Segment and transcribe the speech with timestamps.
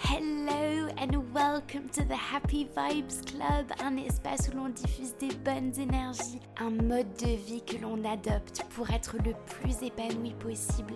[0.00, 5.72] Hello and welcome to the Happy Vibes Club, un espace où l'on diffuse des bonnes
[5.76, 10.94] énergies, un mode de vie que l'on adopte pour être le plus épanoui possible,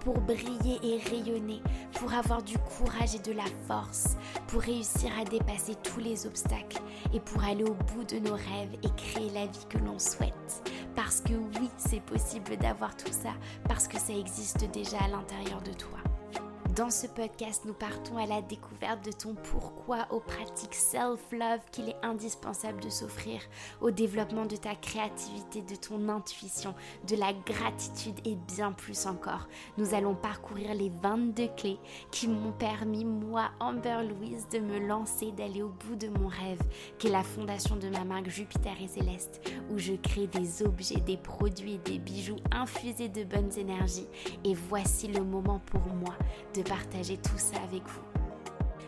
[0.00, 1.62] pour briller et rayonner,
[1.94, 4.16] pour avoir du courage et de la force,
[4.46, 6.80] pour réussir à dépasser tous les obstacles
[7.12, 10.70] et pour aller au bout de nos rêves et créer la vie que l'on souhaite.
[10.94, 13.32] Parce que oui, c'est possible d'avoir tout ça,
[13.68, 15.98] parce que ça existe déjà à l'intérieur de toi.
[16.76, 21.88] Dans ce podcast, nous partons à la découverte de ton pourquoi aux pratiques self-love qu'il
[21.88, 23.40] est indispensable de s'offrir,
[23.80, 26.74] au développement de ta créativité, de ton intuition,
[27.06, 29.46] de la gratitude et bien plus encore.
[29.78, 31.78] Nous allons parcourir les 22 clés
[32.10, 36.62] qui m'ont permis, moi, Amber Louise, de me lancer, d'aller au bout de mon rêve,
[36.98, 40.96] qui est la fondation de ma marque Jupiter et Céleste, où je crée des objets,
[40.96, 44.08] des produits et des bijoux infusés de bonnes énergies.
[44.42, 46.16] Et voici le moment pour moi
[46.52, 48.02] de partager tout ça avec vous.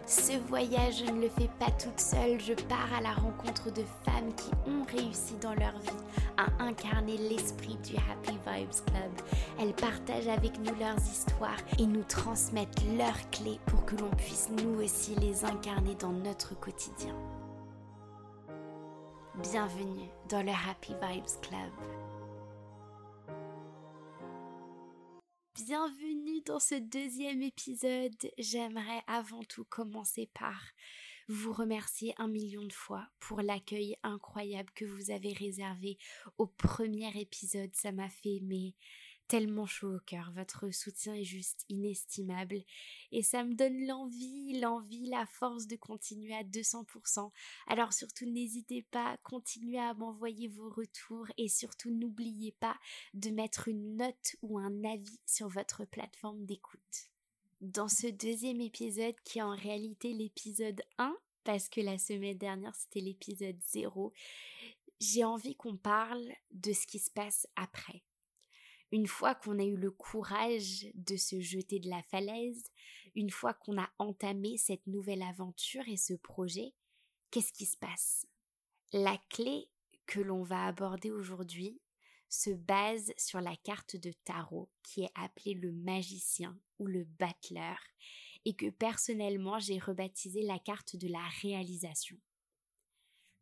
[0.06, 3.82] Ce voyage, je ne le fais pas toute seule, je pars à la rencontre de
[4.04, 6.04] femmes qui ont réussi dans leur vie
[6.36, 9.10] à incarner l'esprit du Happy Vibes Club.
[9.58, 14.48] Elles partagent avec nous leurs histoires et nous transmettent leurs clés pour que l'on puisse
[14.50, 17.16] nous aussi les incarner dans notre quotidien.
[19.42, 21.72] Bienvenue dans le Happy Vibes Club.
[25.66, 28.14] Bienvenue dans ce deuxième épisode.
[28.38, 30.60] J'aimerais avant tout commencer par
[31.28, 35.98] vous remercier un million de fois pour l'accueil incroyable que vous avez réservé
[36.38, 37.74] au premier épisode.
[37.74, 38.74] Ça m'a fait mais
[39.28, 40.32] tellement chaud au cœur.
[40.34, 42.62] Votre soutien est juste inestimable
[43.12, 47.30] et ça me donne l'envie, l'envie, la force de continuer à 200%.
[47.66, 52.76] Alors surtout n'hésitez pas, continuez à m'envoyer vos retours et surtout n'oubliez pas
[53.14, 57.10] de mettre une note ou un avis sur votre plateforme d'écoute.
[57.60, 62.74] Dans ce deuxième épisode qui est en réalité l'épisode 1 parce que la semaine dernière
[62.74, 64.12] c'était l'épisode 0,
[65.00, 68.02] j'ai envie qu'on parle de ce qui se passe après
[68.96, 72.64] une fois qu'on a eu le courage de se jeter de la falaise,
[73.14, 76.72] une fois qu'on a entamé cette nouvelle aventure et ce projet,
[77.30, 78.24] qu'est-ce qui se passe?
[78.94, 79.68] La clé
[80.06, 81.78] que l'on va aborder aujourd'hui
[82.30, 87.78] se base sur la carte de tarot qui est appelée le magicien ou le battleur
[88.46, 92.16] et que personnellement j'ai rebaptisé la carte de la réalisation.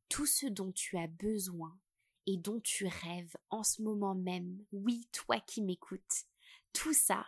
[0.09, 1.79] Tout ce dont tu as besoin
[2.27, 6.25] et dont tu rêves en ce moment même, oui, toi qui m'écoutes,
[6.73, 7.27] tout ça,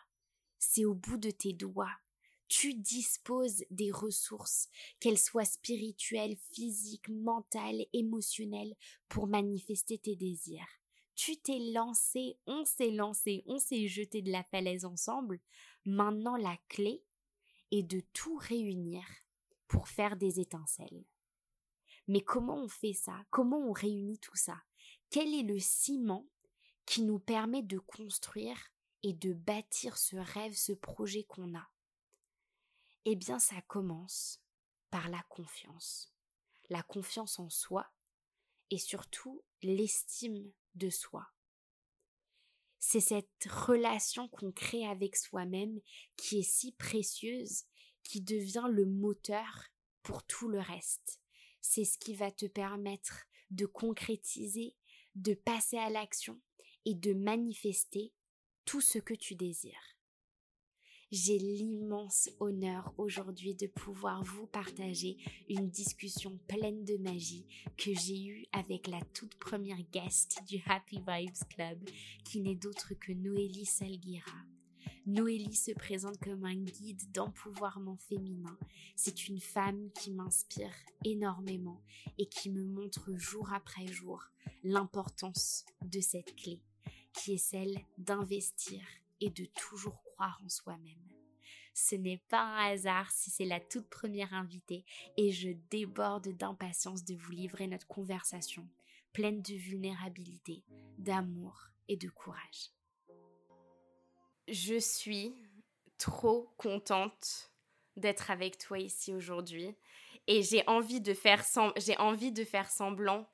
[0.59, 1.93] c'est au bout de tes doigts.
[2.49, 4.69] Tu disposes des ressources,
[5.01, 8.77] qu'elles soient spirituelles, physiques, mentales, émotionnelles,
[9.09, 10.69] pour manifester tes désirs.
[11.17, 15.41] Tu t'es lancé, on s'est lancé, on s'est jeté de la falaise ensemble.
[15.85, 17.03] Maintenant, la clé
[17.73, 19.03] est de tout réunir
[19.67, 21.05] pour faire des étincelles.
[22.07, 23.25] Mais comment on fait ça?
[23.31, 24.63] Comment on réunit tout ça?
[25.11, 26.27] Quel est le ciment
[26.85, 28.59] qui nous permet de construire
[29.03, 31.69] et de bâtir ce rêve, ce projet qu'on a?
[33.05, 34.41] Eh bien, ça commence
[34.91, 36.13] par la confiance.
[36.71, 37.89] La confiance en soi
[38.71, 41.27] et surtout l'estime de soi.
[42.79, 45.81] C'est cette relation qu'on crée avec soi-même
[46.17, 47.65] qui est si précieuse,
[48.03, 49.67] qui devient le moteur
[50.03, 51.21] pour tout le reste.
[51.61, 54.77] C'est ce qui va te permettre de concrétiser
[55.17, 56.41] de passer à l'action
[56.85, 58.13] et de manifester
[58.65, 59.97] tout ce que tu désires.
[61.13, 65.17] J'ai l'immense honneur aujourd'hui de pouvoir vous partager
[65.49, 67.47] une discussion pleine de magie
[67.77, 71.79] que j'ai eue avec la toute première guest du Happy Vibes Club,
[72.25, 74.56] qui n'est d'autre que Noélie Salguira.
[75.07, 78.59] Noélie se présente comme un guide d'empouvoirment féminin.
[78.97, 80.75] C'est une femme qui m'inspire
[81.05, 81.81] énormément
[82.19, 84.25] et qui me montre jour après jour
[84.65, 86.61] l'importance de cette clé,
[87.13, 88.83] qui est celle d'investir
[89.21, 91.17] et de toujours croire en soi-même.
[91.73, 94.85] Ce n'est pas un hasard si c'est la toute première invitée
[95.17, 98.67] et je déborde d'impatience de vous livrer notre conversation,
[99.13, 100.65] pleine de vulnérabilité,
[100.99, 102.76] d'amour et de courage.
[104.49, 105.35] Je suis
[105.99, 107.51] trop contente
[107.97, 109.75] d'être avec toi ici aujourd'hui
[110.27, 111.43] et j'ai envie de faire
[111.77, 113.27] j'ai envie de faire semblant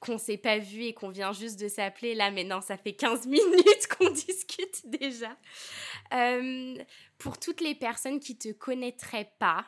[0.00, 2.94] qu'on s'est pas vu et qu'on vient juste de s'appeler là, mais non, ça fait
[2.94, 5.36] 15 minutes qu'on discute déjà.
[6.12, 6.76] Euh,
[7.18, 9.66] pour toutes les personnes qui te connaîtraient pas,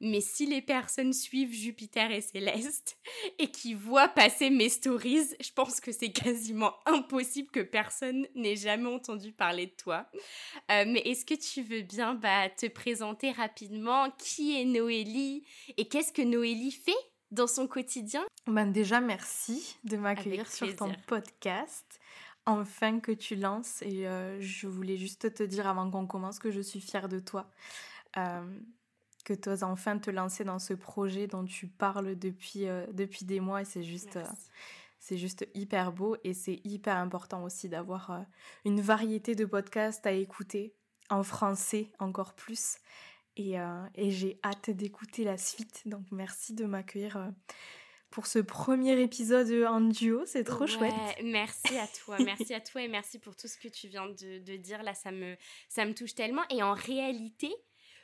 [0.00, 2.98] mais si les personnes suivent Jupiter et Céleste
[3.38, 8.56] et qui voient passer mes stories, je pense que c'est quasiment impossible que personne n'ait
[8.56, 10.06] jamais entendu parler de toi.
[10.70, 14.10] Euh, mais est-ce que tu veux bien bah, te présenter rapidement?
[14.18, 15.44] Qui est Noélie?
[15.76, 16.92] Et qu'est-ce que Noélie fait
[17.30, 18.24] dans son quotidien?
[18.46, 22.00] Ben Déjà, merci de m'accueillir sur ton podcast.
[22.48, 26.52] Enfin que tu lances et euh, je voulais juste te dire avant qu'on commence que
[26.52, 27.50] je suis fière de toi.
[28.16, 28.60] Euh,
[29.26, 33.24] que tu oses enfin te lancer dans ce projet dont tu parles depuis, euh, depuis
[33.24, 34.18] des mois et c'est juste,
[35.00, 38.24] c'est juste hyper beau et c'est hyper important aussi d'avoir
[38.64, 40.74] une variété de podcasts à écouter
[41.10, 42.76] en français encore plus
[43.36, 43.56] et,
[43.96, 47.32] et j'ai hâte d'écouter la suite donc merci de m'accueillir
[48.10, 50.24] pour ce premier épisode en duo.
[50.24, 50.94] C'est trop chouette.
[51.22, 54.56] Merci à toi, merci à toi et merci pour tout ce que tu viens de,
[54.56, 54.82] dire.
[54.82, 55.36] Là, ça me,
[55.68, 56.42] ça me touche tellement.
[56.50, 57.54] Et en réalité,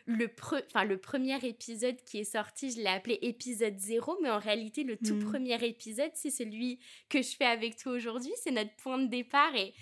[0.06, 0.30] le,
[0.66, 4.84] enfin, le premier épisode qui est sorti, je l'ai appelé épisode 0, mais en réalité,
[4.84, 5.24] le tout mm.
[5.24, 6.78] premier épisode, c'est celui
[7.08, 8.32] que je fais avec toi aujourd'hui.
[8.42, 9.54] C'est notre point de départ.
[9.54, 9.74] Et,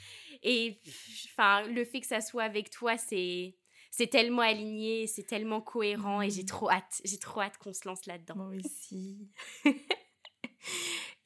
[0.43, 0.78] et
[1.26, 3.56] enfin, le fait que ça soit avec toi, c'est
[3.93, 6.46] c'est tellement aligné, c'est tellement cohérent et j'ai mm.
[6.46, 8.37] trop hâte, j'ai trop hâte qu'on se lance là-dedans.
[8.37, 9.28] Moi aussi.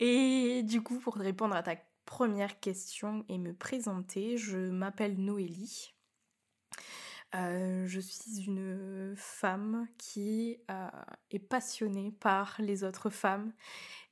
[0.00, 5.93] Et du coup, pour répondre à ta première question et me présenter, je m'appelle Noélie.
[7.34, 10.88] Euh, je suis une femme qui euh,
[11.32, 13.52] est passionnée par les autres femmes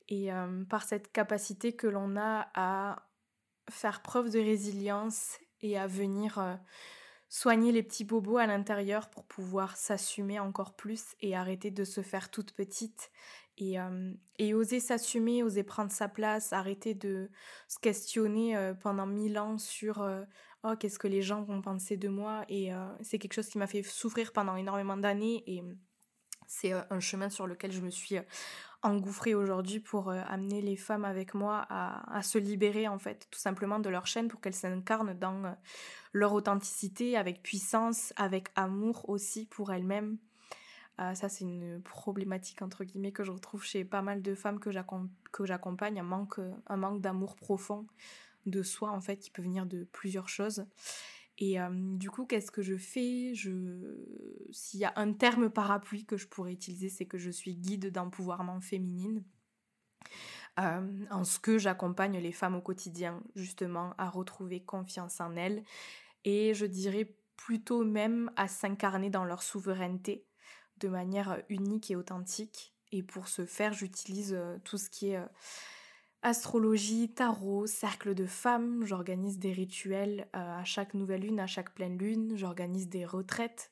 [0.09, 3.07] et euh, par cette capacité que l'on a à
[3.69, 6.59] faire preuve de résilience et à venir
[7.29, 12.01] soigner les petits bobos à l'intérieur pour pouvoir s'assumer encore plus et arrêter de se
[12.01, 13.09] faire toute petite
[13.57, 17.29] et, oser s'assumer, oser prendre sa place, arrêter de
[17.67, 20.07] se questionner pendant mille ans sur
[20.63, 22.45] oh qu'est-ce que les gens vont penser de moi?
[22.49, 22.71] et
[23.01, 25.63] c'est quelque chose qui m'a fait souffrir pendant énormément d'années et
[26.47, 28.17] c'est un chemin sur lequel je me suis
[28.81, 33.39] engouffrée aujourd'hui pour amener les femmes avec moi à, à, se libérer en fait tout
[33.39, 35.55] simplement de leur chaîne pour qu'elles s'incarnent dans
[36.11, 40.17] leur authenticité avec puissance, avec amour aussi pour elles-mêmes
[40.97, 44.59] ah, ça, c'est une problématique, entre guillemets, que je retrouve chez pas mal de femmes
[44.59, 47.87] que j'accompagne, un manque, un manque d'amour profond
[48.45, 50.65] de soi, en fait, qui peut venir de plusieurs choses.
[51.39, 53.33] Et euh, du coup, qu'est-ce que je fais?
[53.33, 53.97] Je...
[54.51, 57.91] S'il y a un terme parapluie que je pourrais utiliser, c'est que je suis guide
[57.91, 59.23] d'empouvoirment féminine.
[60.59, 65.63] Euh, en ce que j'accompagne les femmes au quotidien, justement, à retrouver confiance en elles.
[66.25, 70.27] Et je dirais plutôt même à s'incarner dans leur souveraineté,
[70.77, 72.73] de manière unique et authentique.
[72.91, 75.19] Et pour ce faire, j'utilise tout ce qui est
[76.21, 78.85] astrologie, tarot, cercle de femmes.
[78.85, 82.35] J'organise des rituels à chaque nouvelle lune, à chaque pleine lune.
[82.35, 83.71] J'organise des retraites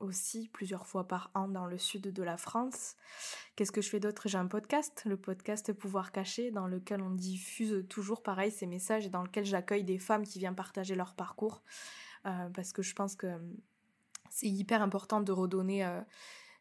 [0.00, 2.96] aussi plusieurs fois par an dans le sud de la France.
[3.54, 4.28] Qu'est-ce que je fais d'autre?
[4.28, 9.06] J'ai un podcast, le podcast Pouvoir Caché, dans lequel on diffuse toujours pareil ces messages
[9.06, 11.62] et dans lequel j'accueille des femmes qui viennent partager leur parcours.
[12.22, 13.26] parce que je pense que
[14.32, 16.00] c'est hyper important de redonner euh,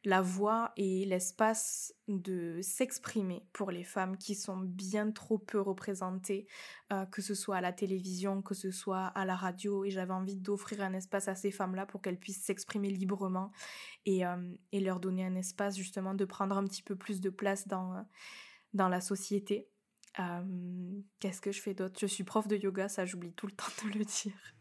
[0.04, 6.48] la voix et l'espace de s'exprimer pour les femmes qui sont bien trop peu représentées,
[6.92, 9.86] euh, que ce soit à la télévision, que ce soit à la radio.
[9.86, 13.54] Et j'avais envie d'offrir un espace à ces femmes-là pour qu'elles puissent s'exprimer librement
[14.06, 14.36] et, euh,
[14.74, 18.06] leur donner un espace justement de prendre un petit peu plus de place dans,
[18.74, 19.70] dans la société.
[21.20, 21.98] Qu'est-ce que je fais d'autre?
[22.02, 24.61] Je suis prof de yoga, ça j'oublie tout le temps de le dire.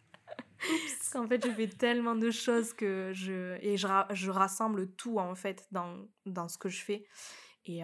[0.59, 3.57] Parce qu'en fait, je fais tellement de choses que je.
[3.63, 5.97] Et je, je rassemble tout, en fait, dans,
[6.27, 7.05] dans ce que je fais.
[7.67, 7.83] Et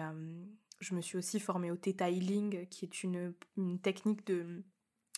[0.79, 4.63] je me suis aussi formée au Theta Healing, qui est une, une technique de,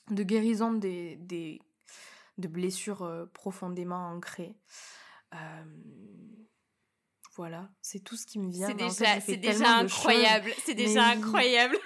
[0.10, 1.62] de guérison des, des,
[2.38, 4.56] de blessures profondément ancrées.
[7.36, 8.68] voilà, c'est tout ce qui me vient.
[8.68, 10.52] C'est déjà, c'est déjà incroyable.
[10.66, 11.78] C'est déjà incroyable.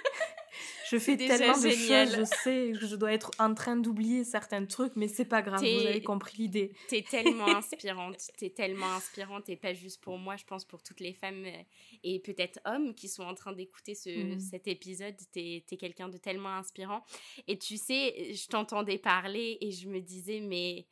[0.94, 4.64] Je fais tellement de choses, je sais que je dois être en train d'oublier certains
[4.64, 6.72] trucs, mais c'est pas grave, vous avez compris l'idée.
[6.88, 11.00] T'es tellement inspirante, t'es tellement inspirante, et pas juste pour moi, je pense pour toutes
[11.00, 11.62] les femmes euh,
[12.04, 14.40] et peut-être hommes qui sont en train d'écouter ce, mmh.
[14.40, 15.16] cet épisode.
[15.32, 17.04] T'es es, quelqu'un de tellement inspirant.
[17.48, 20.86] Et tu sais, je t'entendais parler et je me disais, mais,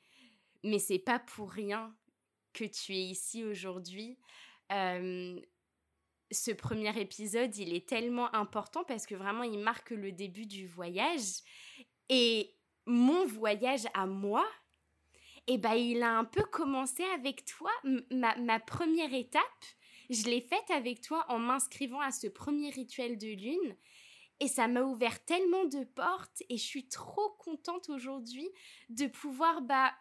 [0.64, 1.94] mais c'est pas pour rien
[2.52, 4.18] que tu es ici aujourd'hui.
[4.73, 5.40] Euh,
[6.33, 10.67] ce premier épisode, il est tellement important parce que vraiment, il marque le début du
[10.67, 11.43] voyage.
[12.09, 12.55] Et
[12.87, 14.47] mon voyage à moi,
[15.47, 17.71] eh ben, il a un peu commencé avec toi.
[18.11, 19.43] Ma, ma première étape,
[20.11, 23.77] je l'ai faite avec toi en m'inscrivant à ce premier rituel de lune.
[24.41, 28.49] Et ça m'a ouvert tellement de portes et je suis trop contente aujourd'hui
[28.89, 29.93] de pouvoir bah,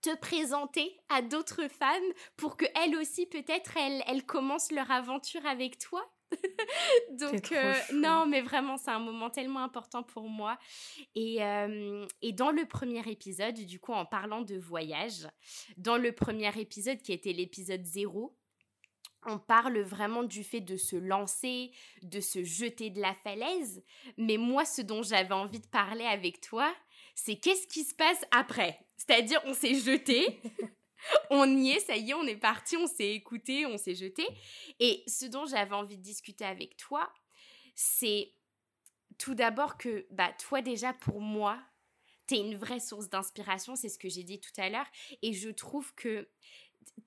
[0.00, 5.44] te présenter à d'autres femmes pour que elles aussi peut-être elles, elles commencent leur aventure
[5.46, 6.02] avec toi
[7.12, 10.58] Donc euh, non, mais vraiment c'est un moment tellement important pour moi.
[11.14, 15.26] Et, euh, et dans le premier épisode, du coup en parlant de voyage,
[15.76, 18.36] dans le premier épisode qui était l'épisode 0,
[19.26, 23.82] on parle vraiment du fait de se lancer, de se jeter de la falaise.
[24.16, 26.72] Mais moi, ce dont j'avais envie de parler avec toi,
[27.14, 28.87] c'est qu'est-ce qui se passe après?
[28.98, 30.40] C'est-à-dire, on s'est jeté,
[31.30, 34.26] on y est, ça y est, on est parti, on s'est écouté, on s'est jeté.
[34.80, 37.10] Et ce dont j'avais envie de discuter avec toi,
[37.74, 38.32] c'est
[39.16, 41.58] tout d'abord que, bah, toi déjà, pour moi,
[42.26, 44.86] tu es une vraie source d'inspiration, c'est ce que j'ai dit tout à l'heure.
[45.22, 46.28] Et je trouve que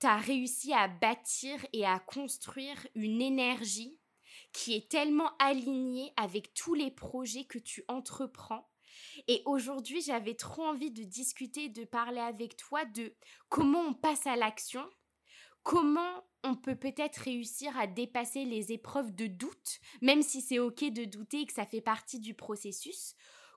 [0.00, 3.98] tu as réussi à bâtir et à construire une énergie
[4.52, 8.71] qui est tellement alignée avec tous les projets que tu entreprends
[9.28, 13.14] et aujourd'hui, j'avais trop envie de discuter, de parler avec toi de
[13.48, 14.88] comment on passe à l'action,
[15.62, 20.84] comment on peut peut-être réussir à dépasser les épreuves de doute, même si c'est ok
[20.92, 23.14] de douter et que ça fait partie du processus,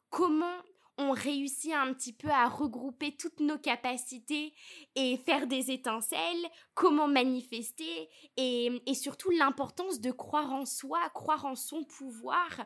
[0.10, 0.58] comment
[0.98, 4.54] on réussit un petit peu à regrouper toutes nos capacités
[4.96, 11.56] et faire des étincelles, comment manifester et, surtout l'importance de croire en soi, croire en
[11.56, 12.66] son pouvoir.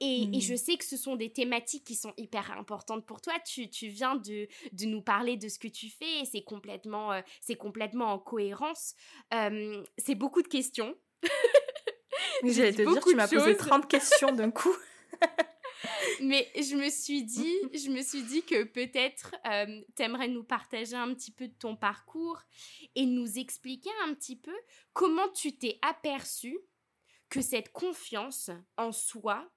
[0.00, 0.40] Et, mmh.
[0.40, 3.34] je sais que ce sont des thématiques qui sont hyper importantes pour toi.
[3.44, 4.46] Tu, viens de,
[4.84, 7.20] nous parler de ce que tu fais et c'est complètement, euh,
[7.58, 8.94] complètement en cohérence.
[9.34, 10.94] Euh, c'est beaucoup de questions.
[12.44, 14.74] J'allais te dire, tu m'as posé 30 questions d'un coup.
[16.22, 20.96] Mais je me suis dit, je me suis dit que peut-être euh, t'aimerais nous partager
[20.96, 22.40] un petit peu de ton parcours
[22.94, 24.54] et nous expliquer un petit peu
[24.92, 26.58] comment tu t'es aperçu
[27.28, 29.48] que cette confiance en soi,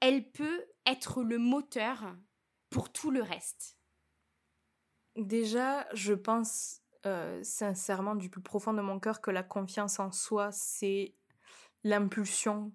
[0.00, 2.16] elle peut être le moteur
[2.70, 3.78] pour tout le reste.
[5.16, 10.10] Déjà, je pense euh, sincèrement du plus profond de mon cœur que la confiance en
[10.10, 11.14] soi, c'est
[11.84, 12.72] l'impulsion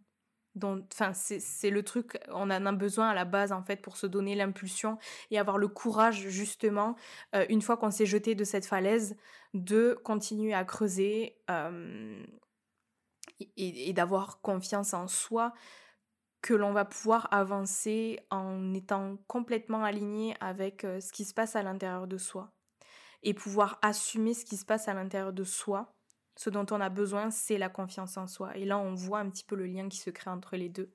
[0.61, 4.07] enfin c'est le truc on en a besoin à la base en fait pour se
[4.07, 4.97] donner l'impulsion
[5.31, 6.95] et avoir le courage justement
[7.35, 9.15] euh, une fois qu'on s'est jeté de cette falaise
[9.53, 12.23] de continuer à creuser euh,
[13.57, 15.53] et, d'avoir confiance en soi
[16.41, 21.55] que l'on va pouvoir avancer en étant complètement aligné avec euh, ce qui se passe
[21.55, 22.51] à l'intérieur de soi
[23.23, 25.93] et pouvoir assumer ce qui se passe à l'intérieur de soi
[26.39, 28.55] ce dont on a besoin, c'est la confiance en soi.
[28.55, 30.89] Et là, on voit un petit peu le lien qui se crée entre les deux.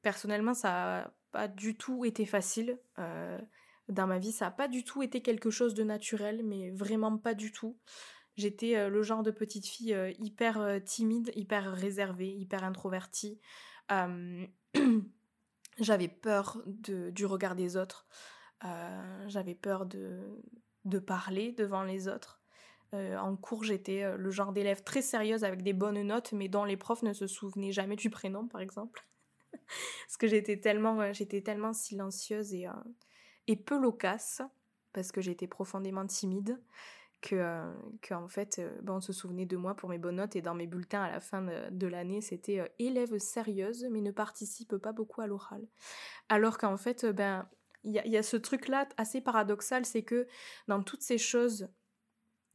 [0.00, 2.78] personnellement, ça n'a pas du tout été facile.
[3.00, 3.36] Euh,
[3.88, 7.18] dans ma vie, ça n'a pas du tout été quelque chose de naturel, mais vraiment
[7.18, 7.80] pas du tout.
[8.36, 13.40] J'étais euh, le genre de petite fille euh, hyper timide, hyper réservée, hyper introvertie.
[15.80, 18.06] J'avais peur du regard des autres.
[19.26, 22.39] J'avais peur de parler devant les autres.
[22.92, 26.48] Euh, en cours, j'étais euh, le genre d'élève très sérieuse avec des bonnes notes, mais
[26.48, 29.06] dont les profs ne se souvenaient jamais du prénom, par exemple.
[29.52, 32.66] parce que j'étais tellement, euh, j'étais tellement silencieuse et,
[33.46, 34.42] et peu loquace,
[34.92, 36.60] parce que j'étais profondément timide,
[37.20, 37.70] que,
[38.12, 40.66] en fait, ben, on se souvenait de moi pour mes bonnes notes, et dans mes
[40.66, 45.26] bulletins à la fin de, l'année, c'était élève sérieuse, mais ne participe pas beaucoup à
[45.26, 45.68] l'oral.
[46.30, 47.46] Alors qu'en fait, ben,
[47.84, 50.26] il y, y a ce truc-là assez paradoxal, c'est que
[50.66, 51.68] dans toutes ces choses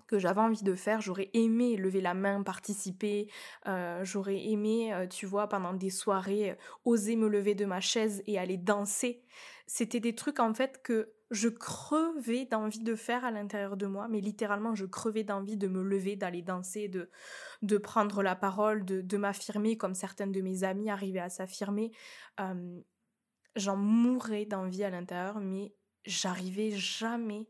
[0.07, 1.01] que j'avais envie de faire.
[1.01, 3.29] J'aurais aimé lever la main, participer.
[3.67, 7.81] Euh, j'aurais aimé, euh, tu vois, pendant des soirées, euh, oser me lever de ma
[7.81, 9.23] chaise et aller danser.
[9.67, 14.07] C'était des trucs en fait que je crevais d'envie de faire à l'intérieur de moi,
[14.07, 17.09] mais littéralement je crevais d'envie de me lever, d'aller danser, de,
[17.63, 21.91] de prendre la parole, de, de m'affirmer comme certaines de mes amies arrivaient à s'affirmer.
[23.55, 25.73] J'en mourais d'envie à l'intérieur, mais
[26.05, 27.47] j'arrivais jamais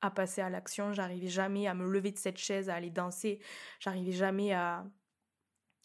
[0.00, 3.40] à passer à l'action, j'arrivais jamais à me lever de cette chaise, à aller danser,
[3.80, 4.84] j'arrivais jamais à,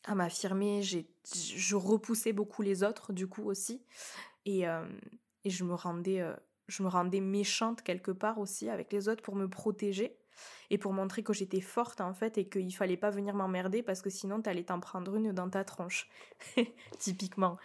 [0.05, 3.84] à m'affirmer, je repoussais beaucoup les autres du coup aussi,
[4.46, 4.86] et, euh,
[5.43, 6.36] et je, me rendais, euh,
[6.67, 10.17] je me rendais méchante quelque part aussi avec les autres pour me protéger
[10.70, 14.01] et pour montrer que j'étais forte en fait et qu'il fallait pas venir m'emmerder parce
[14.01, 16.10] que sinon t'allais t'en prendre une dans ta tronche,
[17.00, 17.58] typiquement.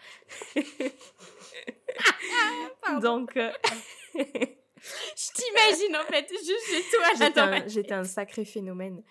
[3.02, 3.36] Donc...
[3.36, 3.52] Euh,
[5.16, 7.62] je t'imagine en fait, juste chez toi.
[7.66, 9.02] J'étais un, sacré phénomène.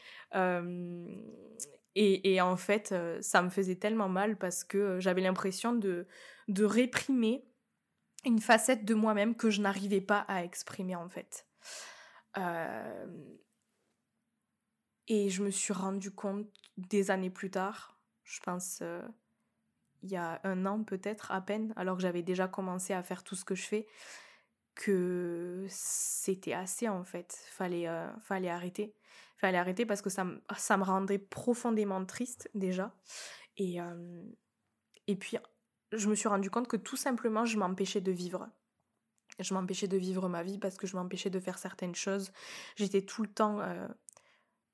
[1.95, 6.07] et, en fait, euh, ça me faisait tellement mal parce que euh, j'avais l'impression de,
[6.47, 7.45] de réprimer
[8.25, 11.45] une facette de moi-même que je n'arrivais pas à exprimer en fait.
[15.07, 16.47] et je me suis rendu compte
[16.77, 19.01] des années plus tard, je pense euh,
[20.03, 23.23] il y a un an peut-être à peine, alors que j'avais déjà commencé à faire
[23.23, 23.87] tout ce que je fais,
[24.77, 27.37] que c'était assez en fait.
[27.51, 28.95] Fallait, euh, fallait arrêter.
[29.37, 30.41] Fallait arrêter parce que ça, me-
[30.83, 32.95] rendait profondément triste déjà.
[33.57, 34.23] Et, euh,
[35.07, 35.37] et puis,
[35.91, 38.49] je me suis rendu compte que tout simplement, je m'empêchais de vivre.
[39.39, 42.31] Je m'empêchais de vivre ma vie parce que je m'empêchais de faire certaines choses.
[42.75, 43.87] J'étais tout le temps, euh,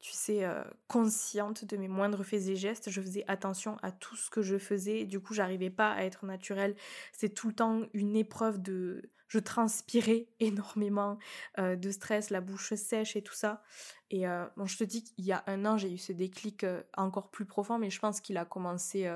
[0.03, 2.89] tu sais, euh, consciente de mes moindres faits et gestes.
[2.89, 5.05] Je faisais attention à tout ce que je faisais.
[5.05, 6.75] Du coup, j'arrivais pas à être naturelle.
[7.13, 9.09] C'est tout le temps une épreuve de...
[9.29, 11.17] Je transpirais énormément
[11.57, 13.63] euh, de stress, la bouche sèche et tout ça.
[14.11, 16.65] Et euh, bon, je te dis qu'il y a un an, j'ai eu ce déclic
[16.97, 19.09] encore plus profond, mais je pense qu'il a commencé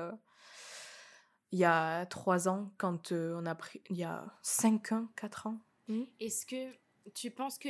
[1.52, 3.82] il y a trois ans, quand on a pris...
[3.90, 5.60] Il y a cinq ans, quatre ans.
[5.86, 6.72] Hmm Est-ce que
[7.12, 7.68] tu penses que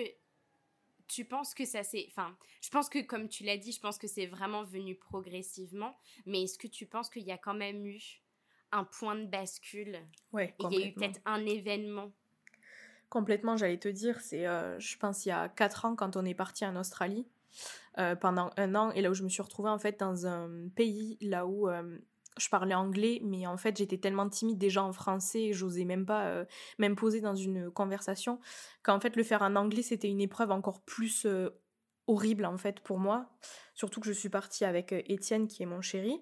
[1.08, 3.98] tu penses que ça s'est enfin je pense que comme tu l'as dit je pense
[3.98, 5.96] que c'est vraiment venu progressivement
[6.26, 8.22] mais est-ce que tu penses qu'il y a quand même eu
[8.72, 9.98] un point de bascule?
[10.32, 12.12] Ouais, il y a eu peut-être un événement?
[13.08, 16.24] Complètement, j'allais te dire, c'est, euh, je pense, il y a 4 ans, quand on
[16.24, 17.26] est parti en Australie,
[17.98, 20.68] euh, pendant un an, et là où je me suis retrouvée, en fait, dans un
[20.76, 21.98] pays, là où euh,
[22.38, 26.26] je parlais anglais, mais en fait, j'étais tellement timide déjà en français, j'osais même pas
[26.26, 26.44] euh,
[26.78, 28.40] m'imposer dans une conversation,
[28.82, 31.50] qu'en fait, le faire en anglais, c'était une épreuve encore plus euh,
[32.06, 33.26] horrible, en fait, pour moi.
[33.74, 36.20] Surtout que je suis partie avec euh, Étienne, qui est mon chéri,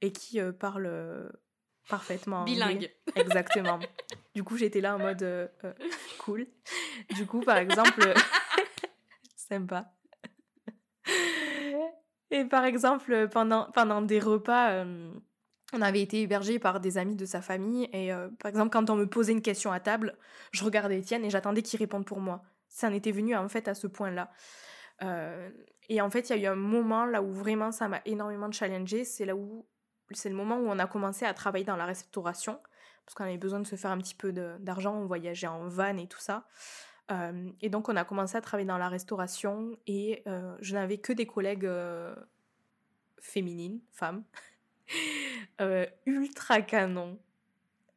[0.00, 1.30] et qui euh, parle
[1.88, 2.54] parfaitement anglais.
[2.54, 3.78] bilingue Exactement.
[4.34, 5.50] du coup, j'étais là en mode
[6.18, 6.46] cool.
[7.14, 8.14] Du coup, par exemple,
[9.36, 9.92] sympa.
[12.30, 15.12] Et par exemple, pendant, pendant des repas, euh,
[15.72, 17.88] on avait été hébergés par des amis de sa famille.
[17.92, 20.16] Et euh, par exemple, quand on me posait une question à table,
[20.52, 22.42] je regardais Étienne et j'attendais qu'il réponde pour moi.
[22.68, 24.30] Ça en était venu en fait à ce point-là.
[25.02, 25.50] Euh,
[25.88, 28.50] et en fait, il y a eu un moment là où vraiment ça m'a énormément
[28.50, 29.04] challengée.
[29.04, 29.66] C'est là où
[30.12, 32.60] c'est le moment où on a commencé à travailler dans la restauration
[33.04, 35.96] parce qu'on avait besoin de se faire un petit peu d'argent, on voyageait en van
[35.96, 36.46] et tout ça.
[37.10, 40.24] Euh, et donc on a commencé à travailler dans la restauration et
[40.60, 41.70] je n'avais que des collègues
[43.18, 44.24] féminines, femmes,
[45.60, 47.18] euh, ultra canon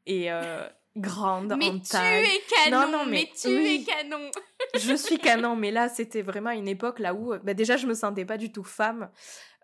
[0.06, 0.68] et euh,
[0.98, 2.26] grandes mais en tu taille.
[2.26, 3.86] es canon Non, non, mais, mais tu oui.
[3.88, 4.32] es canon
[4.80, 7.88] je suis canon, mais là, c'était vraiment une époque là où, euh, bah, déjà, je
[7.88, 9.10] me sentais pas du tout femme.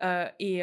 [0.02, 0.62] euh, et,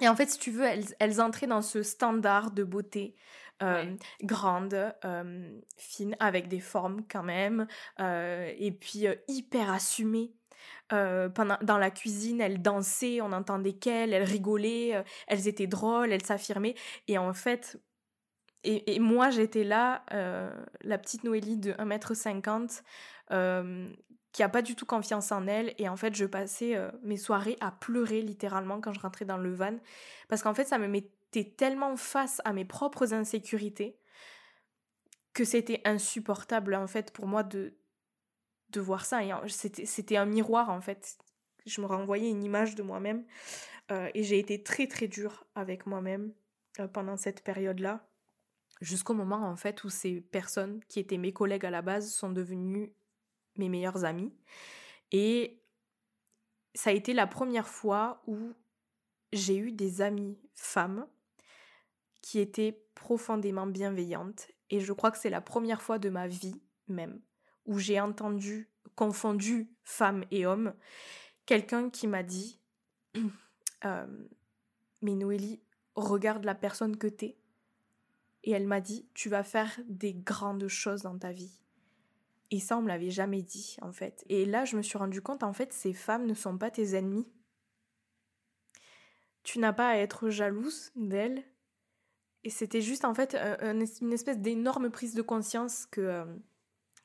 [0.00, 3.14] et en fait, si tu veux, elles, elles entraient dans ce standard de beauté.
[3.62, 3.96] euh, Ouais.
[4.22, 7.66] grande, euh, fine, avec des formes quand même,
[7.98, 10.32] euh, et puis hyper assumée.
[10.92, 15.66] Euh, pendant, dans la cuisine, elles dansaient, on entendait qu'elles, elles rigolaient, euh, elles étaient
[15.66, 16.74] drôles, elles s'affirmaient.
[17.08, 17.78] Et en fait,
[18.64, 20.50] et, et moi, j'étais là, euh,
[20.82, 22.82] la petite Noélie de 1m50,
[23.30, 23.86] euh,
[24.32, 25.74] qui a pas du tout confiance en elle.
[25.78, 29.54] Et en fait, je passais mes soirées à pleurer littéralement quand je rentrais dans le
[29.54, 29.78] van.
[30.28, 33.98] Parce qu'en fait, ça me mettait tellement face à mes propres insécurités
[35.38, 37.77] que c'était insupportable, en fait, pour moi de,
[38.70, 39.20] de voir ça.
[39.48, 41.18] C'était un miroir, en fait.
[41.66, 43.24] Je me renvoyais une image de moi-même.
[43.90, 46.32] Euh, et j'ai été très, très dure avec moi-même
[46.78, 48.06] euh, pendant cette période-là
[48.80, 52.30] jusqu'au moment en fait où ces personnes qui étaient mes collègues à la base sont
[52.30, 52.92] devenues
[53.56, 54.32] mes meilleures amies
[55.10, 55.60] et
[56.74, 58.52] ça a été la première fois où
[59.32, 61.06] j'ai eu des amies femmes
[62.22, 66.60] qui étaient profondément bienveillantes et je crois que c'est la première fois de ma vie
[66.86, 67.20] même
[67.68, 70.74] où j'ai entendu confondu femme et homme
[71.46, 72.58] quelqu'un qui m'a dit
[73.84, 74.06] euh,
[75.02, 75.60] mais Noélie
[75.94, 77.36] regarde la personne que t'es
[78.42, 81.60] et elle m'a dit tu vas faire des grandes choses dans ta vie
[82.50, 84.24] et ça on me l'avait jamais dit en fait.
[84.28, 86.96] Et là je me suis rendu compte en fait ces femmes ne sont pas tes
[86.96, 87.28] ennemis
[89.44, 91.42] tu n'as pas à être jalouse d'elles.
[92.44, 96.24] Et c'était juste en fait un- un- une espèce d'énorme prise de conscience que euh,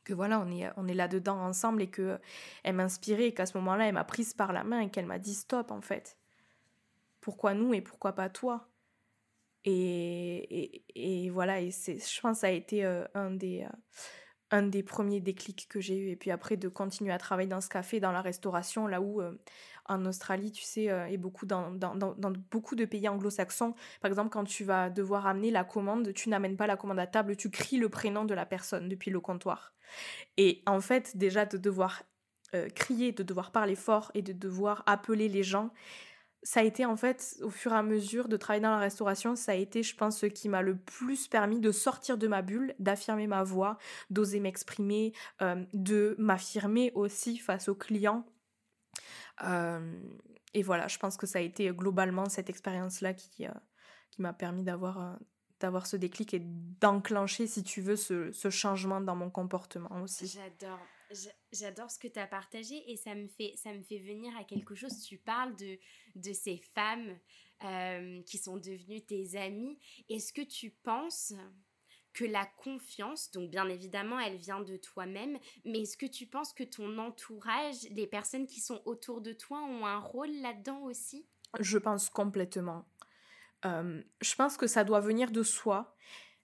[0.03, 2.19] que voilà on est on est là dedans ensemble et que
[2.63, 5.19] elle m'inspirait et qu'à ce moment-là elle m'a prise par la main et qu'elle m'a
[5.19, 6.17] dit stop en fait
[7.23, 8.69] pourquoi nous et pourquoi pas toi?
[9.65, 13.77] Et, et, voilà, et je pense que ça a été euh, un, des, euh,
[14.51, 16.09] un des premiers déclics que j'ai eu.
[16.09, 19.21] Et puis après, de continuer à travailler dans ce café, dans la restauration, là où
[19.21, 19.41] euh,
[19.85, 21.71] en Australie, tu sais, euh, et beaucoup dans,
[22.51, 26.57] beaucoup de pays anglo-saxons, par exemple, quand tu vas devoir amener la commande, tu n'amènes
[26.57, 29.73] pas la commande à table, tu cries le prénom de la personne depuis le comptoir.
[30.37, 32.03] Et en fait, déjà, de devoir
[32.55, 35.71] euh, crier, de devoir parler fort et de devoir appeler les gens,
[36.43, 39.35] ça a été en fait, au fur et à mesure de travailler dans la restauration,
[39.35, 42.41] ça a été, je pense, ce qui m'a le plus permis de sortir de ma
[42.41, 43.77] bulle, d'affirmer ma voix,
[44.09, 48.25] d'oser m'exprimer, euh, de m'affirmer aussi face aux clients.
[49.41, 49.99] Euh,
[50.53, 53.51] et voilà, je pense que ça a été globalement cette expérience-là qui, euh,
[54.11, 55.15] qui m'a permis d'avoir, euh,
[55.59, 60.27] d'avoir ce déclic et d'enclencher, si tu veux, ce, ce, changement dans mon comportement aussi.
[60.27, 60.79] J'adore.
[61.51, 64.43] J'adore ce que tu as partagé et ça me, fait, ça me fait venir à
[64.43, 65.03] quelque chose.
[65.03, 65.77] Tu parles de,
[66.15, 67.19] de ces femmes
[67.63, 69.77] euh, qui sont devenues tes amies.
[70.09, 71.33] Est-ce que tu penses
[72.13, 76.53] que la confiance, donc bien évidemment, elle vient de toi-même, mais est-ce que tu penses
[76.53, 81.25] que ton entourage, les personnes qui sont autour de toi ont un rôle là-dedans aussi?
[81.59, 82.85] Je pense complètement.
[83.65, 85.95] Euh, je pense que ça doit venir de soi,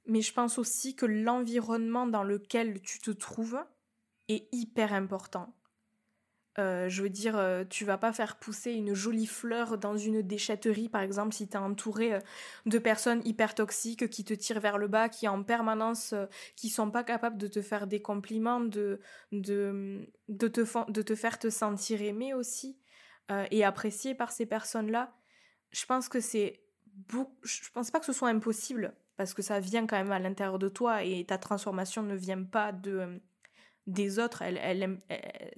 [0.05, 3.59] mais je pense aussi que l'environnement dans lequel tu te trouves
[4.27, 5.53] est hyper important.
[6.57, 10.21] Euh, je veux dire, euh, tu vas pas faire pousser une jolie fleur dans une
[10.21, 12.19] déchetterie, par exemple, si tu es entouré euh,
[12.65, 16.13] de personnes hyper toxiques qui te tirent vers le bas, qui en permanence,
[16.55, 18.99] qui sont pas capables de te faire des compliments, de,
[19.31, 22.77] de, de, te, de te faire te sentir aimé aussi
[23.51, 25.13] et apprécié par ces personnes-là.
[25.69, 26.63] Je pense que c'est.
[27.43, 30.57] Je pense pas que ce soit impossible, parce que ça vient quand même à l'intérieur
[30.57, 33.21] de toi et ta transformation ne vient pas de
[33.89, 34.99] des autres, elle, elle,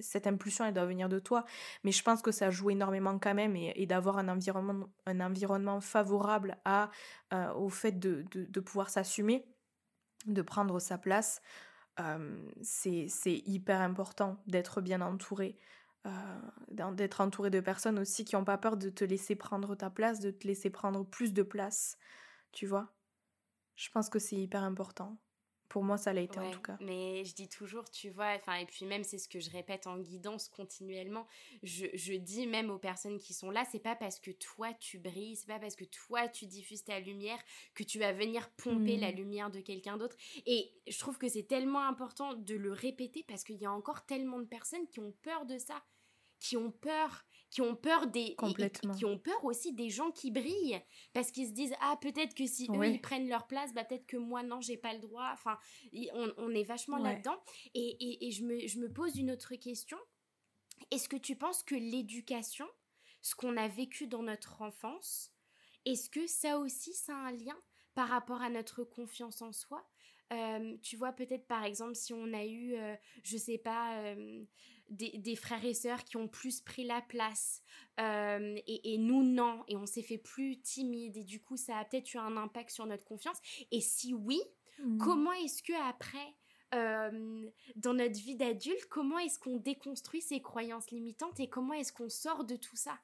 [0.00, 1.44] cette impulsion, elle doit venir de toi.
[1.84, 7.52] Mais je pense que ça joue énormément quand même et, d'avoir un environnement, favorable euh,
[7.54, 9.44] au fait de, pouvoir s'assumer,
[10.26, 11.42] de prendre sa place.
[12.00, 15.58] Euh, c'est hyper important d'être bien entouré.
[16.04, 19.88] Euh, d'être entouré de personnes aussi qui n'ont pas peur de te laisser prendre ta
[19.88, 21.96] place, de te laisser prendre plus de place.
[22.50, 22.92] Tu vois
[23.76, 25.16] Je pense que c'est hyper important.
[25.72, 26.76] Pour moi, ça l'a été en tout cas.
[26.82, 29.86] Mais je dis toujours, tu vois, enfin, et puis même c'est ce que je répète
[29.86, 31.26] en guidance continuellement.
[31.62, 34.98] Je, je dis même aux personnes qui sont là, c'est pas parce que toi tu
[34.98, 37.38] brilles, c'est pas parce que toi tu diffuses ta lumière
[37.74, 39.16] que tu vas venir pomper la mmh.
[39.16, 40.14] lumière de quelqu'un d'autre.
[40.44, 44.04] Et je trouve que c'est tellement important de le répéter parce qu'il y a encore
[44.04, 45.82] tellement de personnes qui ont peur de ça,
[46.42, 48.34] qui ont peur qui ont peur des
[48.96, 50.80] qui ont peur aussi des gens qui brillent.
[51.12, 54.06] Parce qu'ils se disent ah peut-être que si eux ils prennent leur place bah peut-être
[54.06, 55.28] que moi non j'ai pas le droit.
[55.34, 55.58] Enfin
[56.14, 57.38] on, on est vachement là-dedans.
[57.74, 59.98] Et, et, et je, me, je me pose une autre question.
[60.90, 62.66] Est-ce que tu penses que l'éducation
[63.20, 65.32] ce qu'on a vécu dans notre enfance
[65.84, 67.58] est-ce que ça aussi ça a un lien
[67.94, 69.86] par rapport à notre confiance en soi?
[70.32, 74.42] Euh, tu vois peut-être par exemple si on a eu euh, je sais pas euh,
[74.92, 77.62] des, frères et sœurs qui ont plus pris la place
[78.00, 81.84] euh, et, nous non et on s'est fait plus timide et du coup ça a
[81.84, 83.38] peut-être eu un impact sur notre confiance
[83.70, 84.40] et si oui
[84.78, 84.98] mmh.
[84.98, 86.34] comment est-ce que après
[86.74, 91.92] euh, dans notre vie d'adulte comment est-ce qu'on déconstruit ces croyances limitantes et comment est-ce
[91.92, 92.98] qu'on sort de tout ça?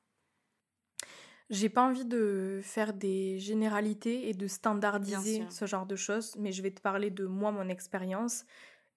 [1.51, 6.53] J'ai pas envie de faire des généralités et de standardiser ce genre de choses, mais
[6.53, 8.44] je vais te parler de moi, mon expérience.